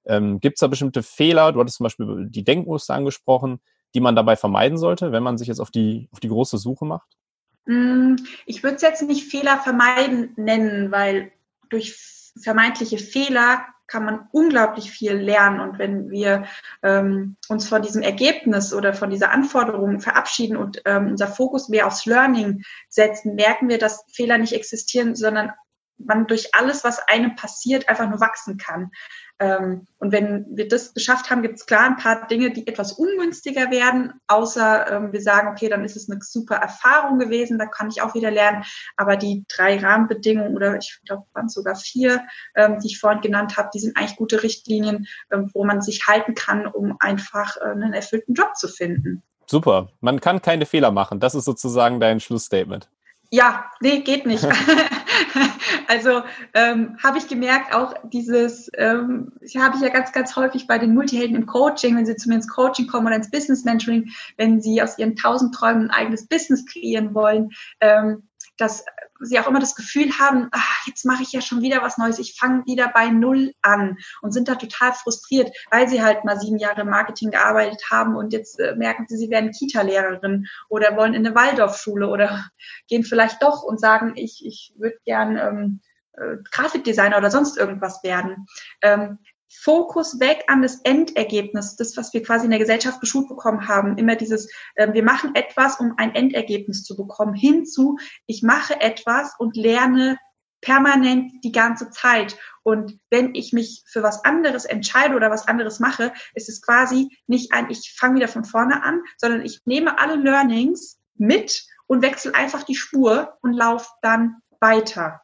Ähm, 0.05 0.39
Gibt 0.39 0.55
es 0.55 0.61
da 0.61 0.67
bestimmte 0.67 1.03
Fehler? 1.03 1.51
Du 1.51 1.59
hattest 1.59 1.77
zum 1.77 1.83
Beispiel 1.83 2.27
die 2.29 2.43
Denkmuster 2.43 2.95
angesprochen, 2.95 3.59
die 3.93 3.99
man 3.99 4.15
dabei 4.15 4.35
vermeiden 4.35 4.77
sollte, 4.77 5.11
wenn 5.11 5.23
man 5.23 5.37
sich 5.37 5.47
jetzt 5.47 5.59
auf 5.59 5.71
die, 5.71 6.09
auf 6.11 6.19
die 6.19 6.29
große 6.29 6.57
Suche 6.57 6.85
macht? 6.85 7.18
Mm, 7.65 8.15
ich 8.45 8.63
würde 8.63 8.75
es 8.75 8.81
jetzt 8.81 9.01
nicht 9.03 9.29
Fehler 9.29 9.57
vermeiden 9.59 10.33
nennen, 10.37 10.91
weil 10.91 11.31
durch 11.69 11.95
vermeintliche 12.41 12.97
Fehler 12.97 13.65
kann 13.89 14.05
man 14.05 14.27
unglaublich 14.31 14.91
viel 14.91 15.13
lernen. 15.13 15.59
Und 15.59 15.79
wenn 15.79 16.09
wir 16.09 16.45
ähm, 16.83 17.37
uns 17.49 17.67
von 17.67 17.81
diesem 17.81 18.01
Ergebnis 18.01 18.73
oder 18.73 18.93
von 18.93 19.09
dieser 19.09 19.31
Anforderung 19.31 19.99
verabschieden 19.99 20.57
und 20.57 20.81
ähm, 20.85 21.07
unser 21.07 21.27
Fokus 21.27 21.69
mehr 21.69 21.87
aufs 21.87 22.05
Learning 22.05 22.63
setzen, 22.87 23.35
merken 23.35 23.67
wir, 23.67 23.79
dass 23.79 24.05
Fehler 24.13 24.37
nicht 24.37 24.53
existieren, 24.53 25.15
sondern 25.15 25.51
man 25.97 26.27
durch 26.27 26.55
alles, 26.55 26.83
was 26.83 26.99
einem 27.07 27.35
passiert, 27.35 27.89
einfach 27.89 28.09
nur 28.09 28.21
wachsen 28.21 28.57
kann. 28.57 28.91
Ähm, 29.39 29.87
und 29.99 30.11
wenn 30.11 30.45
wir 30.49 30.67
das 30.67 30.93
geschafft 30.93 31.29
haben, 31.29 31.41
gibt 31.41 31.55
es 31.55 31.65
klar 31.65 31.85
ein 31.85 31.95
paar 31.95 32.27
Dinge, 32.27 32.51
die 32.51 32.67
etwas 32.67 32.91
ungünstiger 32.91 33.71
werden, 33.71 34.13
außer 34.27 34.91
ähm, 34.91 35.13
wir 35.13 35.21
sagen, 35.21 35.47
okay, 35.47 35.69
dann 35.69 35.85
ist 35.85 35.95
es 35.95 36.09
eine 36.09 36.19
super 36.21 36.55
Erfahrung 36.55 37.19
gewesen, 37.19 37.57
da 37.57 37.65
kann 37.65 37.89
ich 37.89 38.01
auch 38.01 38.13
wieder 38.13 38.31
lernen. 38.31 38.63
Aber 38.97 39.15
die 39.15 39.45
drei 39.47 39.77
Rahmenbedingungen 39.79 40.55
oder 40.55 40.77
ich 40.77 40.99
glaube, 41.05 41.23
waren 41.33 41.47
sogar 41.47 41.75
vier, 41.75 42.21
ähm, 42.55 42.79
die 42.79 42.87
ich 42.87 42.99
vorhin 42.99 43.21
genannt 43.21 43.55
habe, 43.57 43.69
die 43.73 43.79
sind 43.79 43.95
eigentlich 43.95 44.17
gute 44.17 44.43
Richtlinien, 44.43 45.07
wo 45.53 45.63
man 45.63 45.81
sich 45.81 46.07
halten 46.07 46.35
kann, 46.35 46.67
um 46.67 46.97
einfach 46.99 47.57
äh, 47.57 47.71
einen 47.71 47.93
erfüllten 47.93 48.33
Job 48.33 48.55
zu 48.55 48.67
finden. 48.67 49.23
Super. 49.45 49.89
Man 50.01 50.19
kann 50.19 50.41
keine 50.41 50.65
Fehler 50.65 50.91
machen. 50.91 51.19
Das 51.19 51.33
ist 51.33 51.45
sozusagen 51.45 51.99
dein 51.99 52.19
Schlussstatement. 52.19 52.89
Ja, 53.31 53.65
nee, 53.79 54.01
geht 54.01 54.25
nicht. 54.25 54.47
also 55.87 56.21
ähm, 56.53 56.97
habe 57.01 57.17
ich 57.17 57.27
gemerkt, 57.27 57.73
auch 57.73 57.93
dieses, 58.03 58.69
ähm, 58.75 59.31
habe 59.57 59.77
ich 59.77 59.81
ja 59.81 59.89
ganz, 59.89 60.11
ganz 60.11 60.35
häufig 60.35 60.67
bei 60.67 60.77
den 60.77 60.93
Multihelden 60.93 61.35
im 61.35 61.45
Coaching, 61.45 61.97
wenn 61.97 62.05
sie 62.05 62.15
zu 62.15 62.29
mir 62.29 62.35
ins 62.35 62.47
Coaching 62.47 62.87
kommen 62.87 63.07
oder 63.07 63.15
ins 63.15 63.29
Business 63.29 63.63
Mentoring, 63.63 64.09
wenn 64.37 64.61
sie 64.61 64.81
aus 64.81 64.97
ihren 64.97 65.15
tausend 65.15 65.55
Träumen 65.55 65.89
ein 65.89 65.91
eigenes 65.91 66.27
Business 66.27 66.65
kreieren 66.65 67.13
wollen, 67.13 67.51
ähm, 67.81 68.23
dass 68.59 68.85
sie 69.21 69.39
auch 69.39 69.47
immer 69.47 69.59
das 69.59 69.75
Gefühl 69.75 70.17
haben, 70.19 70.47
ach, 70.51 70.87
jetzt 70.87 71.05
mache 71.05 71.23
ich 71.23 71.31
ja 71.31 71.41
schon 71.41 71.61
wieder 71.61 71.81
was 71.81 71.97
Neues, 71.97 72.19
ich 72.19 72.37
fange 72.37 72.65
wieder 72.65 72.89
bei 72.93 73.09
Null 73.09 73.53
an 73.61 73.97
und 74.21 74.31
sind 74.31 74.47
da 74.47 74.55
total 74.55 74.93
frustriert, 74.93 75.51
weil 75.71 75.89
sie 75.89 76.03
halt 76.03 76.23
mal 76.23 76.39
sieben 76.39 76.57
Jahre 76.57 76.81
im 76.81 76.89
Marketing 76.89 77.31
gearbeitet 77.31 77.81
haben 77.89 78.15
und 78.15 78.33
jetzt 78.33 78.59
äh, 78.59 78.75
merken 78.75 79.05
sie, 79.07 79.17
sie 79.17 79.29
werden 79.29 79.51
Kita-Lehrerin 79.51 80.45
oder 80.69 80.95
wollen 80.95 81.13
in 81.13 81.25
eine 81.25 81.35
Waldorfschule 81.35 82.07
oder 82.07 82.45
gehen 82.87 83.03
vielleicht 83.03 83.41
doch 83.43 83.63
und 83.63 83.79
sagen, 83.79 84.13
ich, 84.15 84.45
ich 84.45 84.73
würde 84.77 84.97
gern 85.05 85.37
ähm, 85.37 85.81
äh, 86.13 86.37
Grafikdesigner 86.51 87.17
oder 87.17 87.31
sonst 87.31 87.57
irgendwas 87.57 88.03
werden. 88.03 88.45
Ähm, 88.81 89.19
Fokus 89.49 90.19
weg 90.19 90.43
an 90.47 90.61
das 90.61 90.81
Endergebnis, 90.81 91.75
das, 91.75 91.97
was 91.97 92.13
wir 92.13 92.23
quasi 92.23 92.45
in 92.45 92.51
der 92.51 92.59
Gesellschaft 92.59 93.01
geschult 93.01 93.27
bekommen 93.27 93.67
haben. 93.67 93.97
Immer 93.97 94.15
dieses, 94.15 94.49
äh, 94.75 94.93
wir 94.93 95.03
machen 95.03 95.35
etwas, 95.35 95.79
um 95.79 95.93
ein 95.97 96.13
Endergebnis 96.13 96.83
zu 96.83 96.95
bekommen, 96.95 97.33
hinzu, 97.33 97.97
ich 98.27 98.43
mache 98.43 98.79
etwas 98.79 99.33
und 99.39 99.55
lerne 99.55 100.17
permanent 100.61 101.31
die 101.43 101.51
ganze 101.51 101.89
Zeit. 101.89 102.37
Und 102.63 102.99
wenn 103.09 103.33
ich 103.33 103.53
mich 103.53 103.83
für 103.87 104.03
was 104.03 104.23
anderes 104.25 104.65
entscheide 104.65 105.15
oder 105.15 105.31
was 105.31 105.47
anderes 105.47 105.79
mache, 105.79 106.13
ist 106.35 106.49
es 106.49 106.61
quasi 106.61 107.17
nicht 107.27 107.53
ein, 107.53 107.69
ich 107.69 107.95
fange 107.97 108.17
wieder 108.17 108.27
von 108.27 108.45
vorne 108.45 108.83
an, 108.83 109.01
sondern 109.17 109.43
ich 109.43 109.61
nehme 109.65 109.99
alle 109.99 110.15
Learnings 110.15 110.99
mit 111.15 111.65
und 111.87 112.01
wechsle 112.01 112.35
einfach 112.35 112.63
die 112.63 112.75
Spur 112.75 113.37
und 113.41 113.53
laufe 113.53 113.89
dann 114.01 114.41
weiter. 114.59 115.21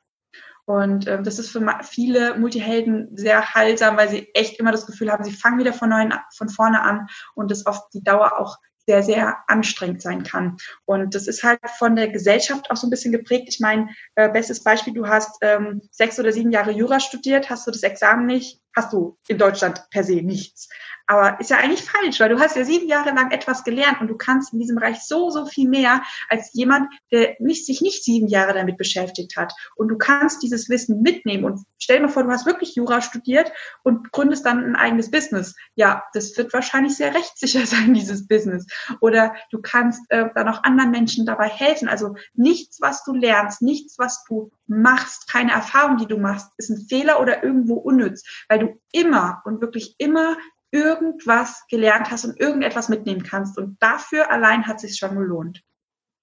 Und 0.65 1.07
ähm, 1.07 1.23
das 1.23 1.37
ist 1.37 1.51
für 1.51 1.63
viele 1.83 2.37
Multihelden 2.37 3.15
sehr 3.15 3.53
heilsam, 3.53 3.97
weil 3.97 4.09
sie 4.09 4.29
echt 4.33 4.59
immer 4.59 4.71
das 4.71 4.87
Gefühl 4.87 5.11
haben, 5.11 5.23
sie 5.23 5.31
fangen 5.31 5.59
wieder 5.59 5.73
von, 5.73 5.89
neuen, 5.89 6.13
von 6.35 6.49
vorne 6.49 6.81
an 6.81 7.07
und 7.35 7.51
das 7.51 7.65
auf 7.65 7.89
die 7.89 8.03
Dauer 8.03 8.39
auch 8.39 8.57
sehr, 8.87 9.03
sehr 9.03 9.37
anstrengend 9.47 10.01
sein 10.01 10.23
kann. 10.23 10.57
Und 10.85 11.15
das 11.15 11.27
ist 11.27 11.43
halt 11.43 11.59
von 11.77 11.95
der 11.95 12.09
Gesellschaft 12.09 12.69
auch 12.69 12.75
so 12.75 12.87
ein 12.87 12.91
bisschen 12.91 13.11
geprägt. 13.11 13.47
Ich 13.49 13.59
meine, 13.59 13.89
äh, 14.15 14.29
bestes 14.29 14.63
Beispiel, 14.63 14.93
du 14.93 15.07
hast 15.07 15.37
ähm, 15.41 15.81
sechs 15.91 16.19
oder 16.19 16.31
sieben 16.31 16.51
Jahre 16.51 16.71
Jura 16.71 16.99
studiert, 16.99 17.49
hast 17.49 17.65
du 17.65 17.71
das 17.71 17.83
Examen 17.83 18.25
nicht, 18.25 18.61
hast 18.75 18.93
du 18.93 19.17
in 19.27 19.37
Deutschland 19.37 19.83
per 19.89 20.03
se 20.03 20.21
nichts. 20.21 20.69
Aber 21.07 21.39
ist 21.39 21.51
ja 21.51 21.57
eigentlich 21.57 21.83
falsch, 21.83 22.19
weil 22.19 22.29
du 22.29 22.39
hast 22.39 22.55
ja 22.55 22.63
sieben 22.63 22.87
Jahre 22.87 23.11
lang 23.11 23.31
etwas 23.31 23.63
gelernt 23.63 24.01
und 24.01 24.07
du 24.07 24.17
kannst 24.17 24.53
in 24.53 24.59
diesem 24.59 24.75
Bereich 24.75 25.01
so, 25.01 25.29
so 25.29 25.45
viel 25.45 25.69
mehr 25.69 26.01
als 26.29 26.49
jemand, 26.53 26.91
der 27.11 27.35
nicht, 27.39 27.65
sich 27.65 27.81
nicht 27.81 28.03
sieben 28.03 28.27
Jahre 28.27 28.53
damit 28.53 28.77
beschäftigt 28.77 29.37
hat. 29.37 29.53
Und 29.75 29.89
du 29.89 29.97
kannst 29.97 30.41
dieses 30.41 30.67
Wissen 30.69 31.01
mitnehmen 31.01 31.45
und 31.45 31.59
stell 31.77 31.99
dir 31.99 32.09
vor, 32.09 32.23
du 32.23 32.31
hast 32.31 32.47
wirklich 32.47 32.75
Jura 32.75 33.01
studiert 33.01 33.51
und 33.83 34.11
gründest 34.11 34.45
dann 34.45 34.63
ein 34.63 34.75
eigenes 34.75 35.11
Business. 35.11 35.55
Ja, 35.75 36.03
das 36.13 36.35
wird 36.37 36.53
wahrscheinlich 36.53 36.95
sehr 36.95 37.13
rechtssicher 37.13 37.65
sein, 37.65 37.93
dieses 37.93 38.27
Business. 38.27 38.65
Oder 38.99 39.35
du 39.51 39.61
kannst 39.61 40.01
äh, 40.09 40.25
dann 40.33 40.49
auch 40.49 40.63
anderen 40.63 40.91
Menschen 40.91 41.25
dabei 41.25 41.47
helfen. 41.47 41.87
Also 41.87 42.15
nichts, 42.33 42.81
was 42.81 43.03
du 43.03 43.13
lernst, 43.13 43.61
nichts, 43.61 43.99
was 43.99 44.23
du 44.27 44.51
machst, 44.67 45.31
keine 45.31 45.51
Erfahrung, 45.51 45.97
die 45.97 46.07
du 46.07 46.17
machst, 46.17 46.51
ist 46.57 46.69
ein 46.69 46.85
Fehler 46.89 47.21
oder 47.21 47.43
irgendwo 47.43 47.75
unnütz, 47.75 48.23
weil 48.49 48.59
du 48.59 48.64
immer 48.91 49.41
und 49.45 49.61
wirklich 49.61 49.95
immer 49.97 50.37
irgendwas 50.71 51.65
gelernt 51.69 52.11
hast 52.11 52.25
und 52.25 52.39
irgendetwas 52.39 52.89
mitnehmen 52.89 53.23
kannst. 53.23 53.57
Und 53.57 53.77
dafür 53.81 54.31
allein 54.31 54.67
hat 54.67 54.77
es 54.77 54.81
sich 54.81 54.97
schon 54.97 55.15
gelohnt. 55.15 55.61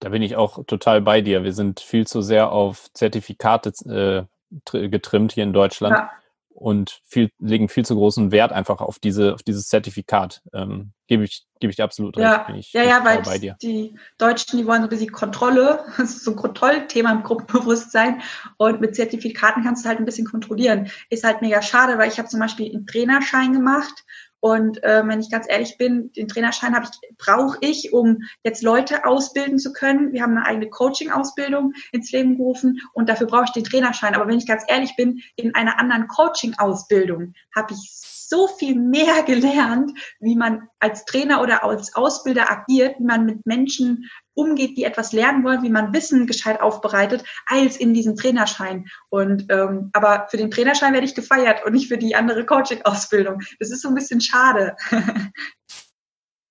Da 0.01 0.09
bin 0.09 0.23
ich 0.23 0.37
auch 0.37 0.65
total 0.67 1.01
bei 1.01 1.21
dir. 1.21 1.45
Wir 1.45 1.53
sind 1.53 1.81
viel 1.81 2.07
zu 2.07 2.23
sehr 2.23 2.51
auf 2.51 2.93
Zertifikate 2.93 3.73
äh, 3.87 4.89
getrimmt 4.89 5.33
hier 5.33 5.45
in 5.45 5.53
Deutschland 5.53 5.97
ja. 5.97 6.11
Und 6.55 7.01
viel, 7.05 7.31
legen 7.39 7.69
viel 7.69 7.85
zu 7.85 7.95
großen 7.95 8.31
Wert 8.33 8.53
einfach 8.53 8.81
auf 8.81 8.99
diese, 8.99 9.35
auf 9.35 9.43
dieses 9.43 9.69
Zertifikat. 9.69 10.43
Ähm, 10.53 10.93
gebe 11.07 11.25
ich, 11.25 11.45
gebe 11.61 11.71
ich 11.71 11.77
dir 11.77 11.85
absolut 11.85 12.17
recht. 12.17 12.25
Ja, 12.25 12.55
ich, 12.55 12.73
ja, 12.73 12.83
ja, 12.83 13.05
weil 13.05 13.23
die 13.63 13.95
Deutschen, 14.19 14.59
die 14.59 14.67
wollen 14.67 14.83
so 14.83 14.87
ein 14.87 14.91
bisschen 14.91 15.13
Kontrolle. 15.13 15.85
Das 15.97 16.11
ist 16.11 16.25
so 16.25 16.33
ein 16.33 16.37
Kontrollthema 16.37 17.13
im 17.13 17.23
Gruppenbewusstsein. 17.23 18.23
Und 18.57 18.81
mit 18.81 18.95
Zertifikaten 18.95 19.63
kannst 19.63 19.85
du 19.85 19.89
halt 19.89 19.99
ein 19.99 20.05
bisschen 20.05 20.27
kontrollieren. 20.27 20.91
Ist 21.11 21.25
halt 21.25 21.43
mega 21.43 21.63
schade, 21.63 21.99
weil 21.99 22.09
ich 22.09 22.19
habe 22.19 22.29
zum 22.29 22.41
Beispiel 22.41 22.75
einen 22.75 22.87
Trainerschein 22.87 23.53
gemacht 23.53 24.05
und 24.43 24.83
äh, 24.83 25.07
wenn 25.07 25.21
ich 25.21 25.31
ganz 25.31 25.47
ehrlich 25.49 25.79
bin, 25.79 26.13
den 26.15 26.27
Trainerschein 26.27 26.75
habe 26.75 26.87
ich, 26.91 27.17
brauche 27.17 27.59
ich, 27.61 27.93
um 27.93 28.23
jetzt 28.43 28.65
Leute 28.65 29.05
ausbilden 29.05 29.61
zu 29.61 29.73
können. 29.73 30.13
Wir 30.13 30.23
haben 30.23 30.37
eine 30.37 30.45
eigene 30.45 30.69
Coaching-Ausbildung 30.69 31.75
ins 31.93 32.11
Leben 32.11 32.37
gerufen 32.37 32.81
und 32.93 33.09
dafür 33.09 33.29
brauche 33.29 33.45
ich 33.45 33.53
den 33.53 33.63
Trainerschein. 33.63 34.17
Aber 34.17 34.27
wenn 34.27 34.39
ich 34.39 34.49
ganz 34.49 34.65
ehrlich 34.67 34.97
bin, 34.97 35.23
in 35.37 35.55
einer 35.55 35.79
anderen 35.79 36.09
Coaching-Ausbildung 36.09 37.35
habe 37.55 37.73
ich 37.73 37.89
so 38.33 38.49
viel 38.49 38.75
mehr 38.75 39.23
gelernt, 39.25 39.93
wie 40.19 40.37
man 40.37 40.69
als 40.81 41.05
Trainer 41.05 41.43
oder 41.43 41.63
als 41.63 41.95
Ausbilder 41.95 42.51
agiert, 42.51 42.99
wie 42.99 43.05
man 43.05 43.27
mit 43.27 43.45
Menschen 43.45 44.09
umgeht, 44.33 44.79
die 44.79 44.85
etwas 44.85 45.13
lernen 45.13 45.45
wollen, 45.45 45.63
wie 45.63 45.69
man 45.69 45.93
Wissen 45.93 46.27
gescheit 46.27 46.63
aufbereitet, 46.63 47.25
als 47.47 47.77
in 47.77 47.93
diesem 47.93 48.17
Trainerschein. 48.17 48.87
Und 49.11 49.45
ähm, 49.51 49.91
aber 49.93 50.29
für 50.31 50.39
den 50.39 50.51
Trainerschein 50.51 50.95
werde 50.95 51.05
ich 51.07 51.15
gefeiert 51.15 51.63
und 51.67 51.75
nicht 51.75 51.89
für 51.89 51.99
die 51.99 52.15
andere 52.15 52.47
Coaching-Ausbildung. 52.47 53.43
Das 53.61 53.71
ist 53.71 53.83
so 53.83 53.89
ein 53.89 53.95
bisschen 53.95 54.21
schade. 54.21 54.77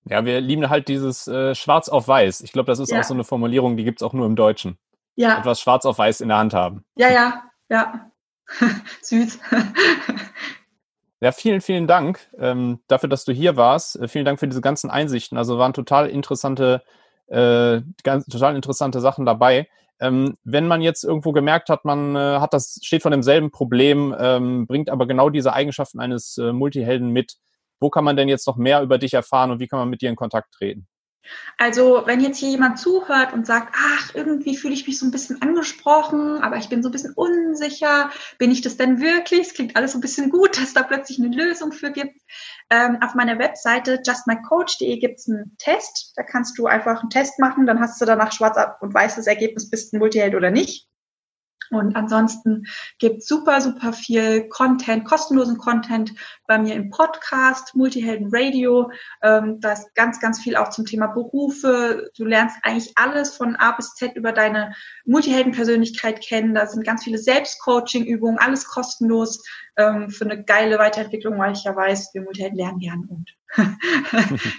Ja, 0.05 0.25
wir 0.25 0.41
lieben 0.41 0.67
halt 0.67 0.87
dieses 0.87 1.27
äh, 1.27 1.53
Schwarz 1.53 1.87
auf 1.87 2.07
Weiß. 2.07 2.41
Ich 2.41 2.51
glaube, 2.51 2.65
das 2.65 2.79
ist 2.79 2.91
ja. 2.91 2.99
auch 2.99 3.03
so 3.03 3.13
eine 3.13 3.23
Formulierung, 3.23 3.77
die 3.77 3.83
gibt 3.83 4.01
es 4.01 4.05
auch 4.05 4.13
nur 4.13 4.25
im 4.25 4.35
Deutschen. 4.35 4.79
Ja. 5.15 5.37
Etwas 5.37 5.61
Schwarz 5.61 5.85
auf 5.85 5.99
Weiß 5.99 6.21
in 6.21 6.29
der 6.29 6.37
Hand 6.39 6.55
haben. 6.55 6.83
Ja, 6.95 7.11
ja, 7.11 7.43
ja. 7.69 8.11
Süß. 9.03 9.39
Ja, 11.23 11.31
vielen, 11.31 11.61
vielen 11.61 11.85
Dank 11.87 12.19
ähm, 12.39 12.79
dafür, 12.87 13.07
dass 13.07 13.25
du 13.25 13.31
hier 13.31 13.55
warst. 13.55 13.95
Äh, 13.99 14.07
vielen 14.07 14.25
Dank 14.25 14.39
für 14.39 14.47
diese 14.47 14.61
ganzen 14.61 14.89
Einsichten. 14.89 15.37
Also 15.37 15.57
waren 15.59 15.73
total 15.73 16.09
interessante, 16.09 16.81
äh, 17.27 17.81
ganz, 18.03 18.25
total 18.25 18.55
interessante 18.55 18.99
Sachen 19.01 19.25
dabei. 19.25 19.67
Ähm, 19.99 20.35
wenn 20.43 20.67
man 20.67 20.81
jetzt 20.81 21.03
irgendwo 21.03 21.31
gemerkt 21.31 21.69
hat, 21.69 21.85
man 21.85 22.15
äh, 22.15 22.39
hat 22.39 22.53
das, 22.53 22.79
steht 22.81 23.03
vor 23.03 23.11
demselben 23.11 23.51
Problem, 23.51 24.15
ähm, 24.19 24.65
bringt 24.65 24.89
aber 24.89 25.05
genau 25.05 25.29
diese 25.29 25.53
Eigenschaften 25.53 25.99
eines 25.99 26.39
äh, 26.39 26.53
Multihelden 26.53 27.11
mit, 27.11 27.35
wo 27.79 27.91
kann 27.91 28.03
man 28.03 28.15
denn 28.15 28.27
jetzt 28.27 28.47
noch 28.47 28.57
mehr 28.57 28.81
über 28.81 28.97
dich 28.97 29.13
erfahren 29.13 29.51
und 29.51 29.59
wie 29.59 29.67
kann 29.67 29.77
man 29.77 29.89
mit 29.89 30.01
dir 30.01 30.09
in 30.09 30.15
Kontakt 30.15 30.51
treten? 30.53 30.87
Also, 31.57 32.03
wenn 32.05 32.19
jetzt 32.19 32.39
hier 32.39 32.49
jemand 32.49 32.79
zuhört 32.79 33.33
und 33.33 33.45
sagt, 33.45 33.75
ach, 33.77 34.15
irgendwie 34.15 34.57
fühle 34.57 34.73
ich 34.73 34.87
mich 34.87 34.97
so 34.97 35.05
ein 35.05 35.11
bisschen 35.11 35.41
angesprochen, 35.41 36.41
aber 36.41 36.57
ich 36.57 36.69
bin 36.69 36.81
so 36.81 36.89
ein 36.89 36.91
bisschen 36.91 37.13
unsicher, 37.13 38.09
bin 38.37 38.51
ich 38.51 38.61
das 38.61 38.77
denn 38.77 38.99
wirklich? 38.99 39.41
Es 39.41 39.53
klingt 39.53 39.75
alles 39.75 39.91
so 39.91 39.99
ein 39.99 40.01
bisschen 40.01 40.29
gut, 40.29 40.57
dass 40.61 40.73
da 40.73 40.83
plötzlich 40.83 41.19
eine 41.19 41.35
Lösung 41.35 41.71
für 41.71 41.91
gibt. 41.91 42.19
Ähm, 42.69 42.97
auf 43.01 43.15
meiner 43.15 43.37
Webseite 43.37 44.01
justmycoach.de 44.05 44.97
gibt 44.97 45.19
es 45.19 45.29
einen 45.29 45.55
Test. 45.57 46.13
Da 46.15 46.23
kannst 46.23 46.57
du 46.57 46.67
einfach 46.67 47.01
einen 47.01 47.09
Test 47.09 47.39
machen, 47.39 47.65
dann 47.65 47.79
hast 47.79 48.01
du 48.01 48.05
danach 48.05 48.31
schwarz 48.31 48.57
und 48.79 48.93
weißes 48.93 49.27
Ergebnis, 49.27 49.69
bist 49.69 49.91
du 49.91 49.97
ein 49.97 49.99
Multiheld 49.99 50.35
oder 50.35 50.51
nicht. 50.51 50.90
Und 51.69 51.95
ansonsten 51.95 52.65
gibt 52.99 53.23
super, 53.23 53.61
super 53.61 53.93
viel 53.93 54.49
Content, 54.49 55.05
kostenlosen 55.05 55.57
Content 55.57 56.13
bei 56.47 56.57
mir 56.57 56.75
im 56.75 56.89
Podcast, 56.89 57.75
Multihelden 57.75 58.29
Radio. 58.31 58.91
Ähm, 59.21 59.59
da 59.61 59.73
ist 59.73 59.95
ganz, 59.95 60.19
ganz 60.19 60.41
viel 60.41 60.57
auch 60.57 60.69
zum 60.69 60.85
Thema 60.85 61.07
Berufe. 61.07 62.11
Du 62.17 62.25
lernst 62.25 62.57
eigentlich 62.63 62.91
alles 62.95 63.35
von 63.35 63.55
A 63.55 63.71
bis 63.71 63.93
Z 63.93 64.15
über 64.15 64.33
deine 64.33 64.75
Multiheldenpersönlichkeit 65.05 66.21
kennen. 66.21 66.55
Da 66.55 66.67
sind 66.67 66.83
ganz 66.85 67.03
viele 67.03 67.17
Selbstcoaching-Übungen, 67.17 68.37
alles 68.37 68.65
kostenlos 68.65 69.41
ähm, 69.77 70.09
für 70.09 70.25
eine 70.25 70.43
geile 70.43 70.77
Weiterentwicklung, 70.77 71.37
weil 71.39 71.53
ich 71.53 71.63
ja 71.63 71.75
weiß, 71.75 72.09
wir 72.13 72.21
Multihelden 72.21 72.57
lernen 72.57 72.79
gern 72.79 73.05
und 73.07 73.33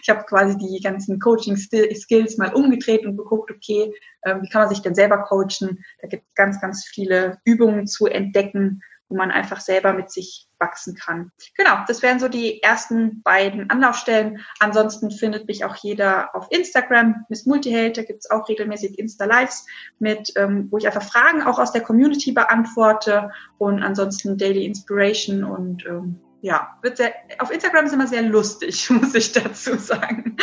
ich 0.02 0.08
habe 0.08 0.24
quasi 0.24 0.56
die 0.56 0.80
ganzen 0.82 1.18
Coaching-Skills 1.18 2.36
mal 2.38 2.54
umgedreht 2.54 3.06
und 3.06 3.16
geguckt, 3.16 3.50
okay, 3.50 3.92
ähm, 4.24 4.42
wie 4.42 4.48
kann 4.48 4.62
man 4.62 4.68
sich 4.68 4.82
denn 4.82 4.94
selber 4.94 5.18
coachen? 5.18 5.84
Da 6.00 6.08
gibt 6.08 6.24
es 6.28 6.34
ganz, 6.34 6.60
ganz 6.60 6.84
viele 6.84 7.38
Übungen 7.44 7.86
zu 7.86 8.06
entdecken, 8.06 8.82
wo 9.08 9.16
man 9.16 9.30
einfach 9.30 9.60
selber 9.60 9.92
mit 9.92 10.10
sich 10.10 10.48
wachsen 10.58 10.94
kann. 10.94 11.32
Genau, 11.56 11.78
das 11.86 12.02
wären 12.02 12.18
so 12.18 12.28
die 12.28 12.62
ersten 12.62 13.22
beiden 13.22 13.68
Anlaufstellen. 13.68 14.40
Ansonsten 14.58 15.10
findet 15.10 15.46
mich 15.48 15.64
auch 15.64 15.76
jeder 15.76 16.34
auf 16.34 16.46
Instagram, 16.50 17.26
Miss 17.28 17.44
Multiheld, 17.44 17.98
da 17.98 18.02
gibt 18.02 18.20
es 18.20 18.30
auch 18.30 18.48
regelmäßig 18.48 18.98
Insta-Lives 18.98 19.66
mit, 19.98 20.32
ähm, 20.36 20.68
wo 20.70 20.78
ich 20.78 20.86
einfach 20.86 21.02
Fragen 21.02 21.42
auch 21.42 21.58
aus 21.58 21.72
der 21.72 21.82
Community 21.82 22.32
beantworte 22.32 23.30
und 23.58 23.82
ansonsten 23.82 24.38
Daily 24.38 24.64
Inspiration 24.64 25.44
und 25.44 25.84
ähm, 25.84 26.20
ja, 26.42 26.76
wird 26.82 26.96
sehr, 26.96 27.12
auf 27.38 27.50
Instagram 27.50 27.86
ist 27.86 27.94
immer 27.94 28.06
sehr 28.06 28.22
lustig, 28.22 28.90
muss 28.90 29.14
ich 29.14 29.32
dazu 29.32 29.78
sagen. 29.78 30.36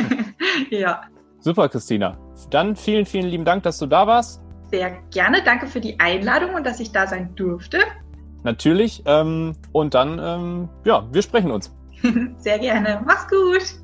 ja. 0.70 1.02
Super, 1.40 1.68
Christina. 1.68 2.16
Dann 2.50 2.76
vielen, 2.76 3.04
vielen 3.04 3.26
lieben 3.26 3.44
Dank, 3.44 3.64
dass 3.64 3.78
du 3.78 3.86
da 3.86 4.06
warst. 4.06 4.40
Sehr 4.70 4.90
gerne. 5.10 5.42
Danke 5.42 5.66
für 5.66 5.80
die 5.80 5.98
Einladung 5.98 6.54
und 6.54 6.64
dass 6.64 6.78
ich 6.78 6.92
da 6.92 7.06
sein 7.06 7.34
durfte. 7.34 7.78
Natürlich. 8.44 9.02
Ähm, 9.06 9.54
und 9.72 9.94
dann, 9.94 10.18
ähm, 10.22 10.68
ja, 10.84 11.06
wir 11.12 11.22
sprechen 11.22 11.50
uns. 11.50 11.74
Sehr 12.38 12.58
gerne. 12.58 13.02
Mach's 13.04 13.28
gut. 13.28 13.81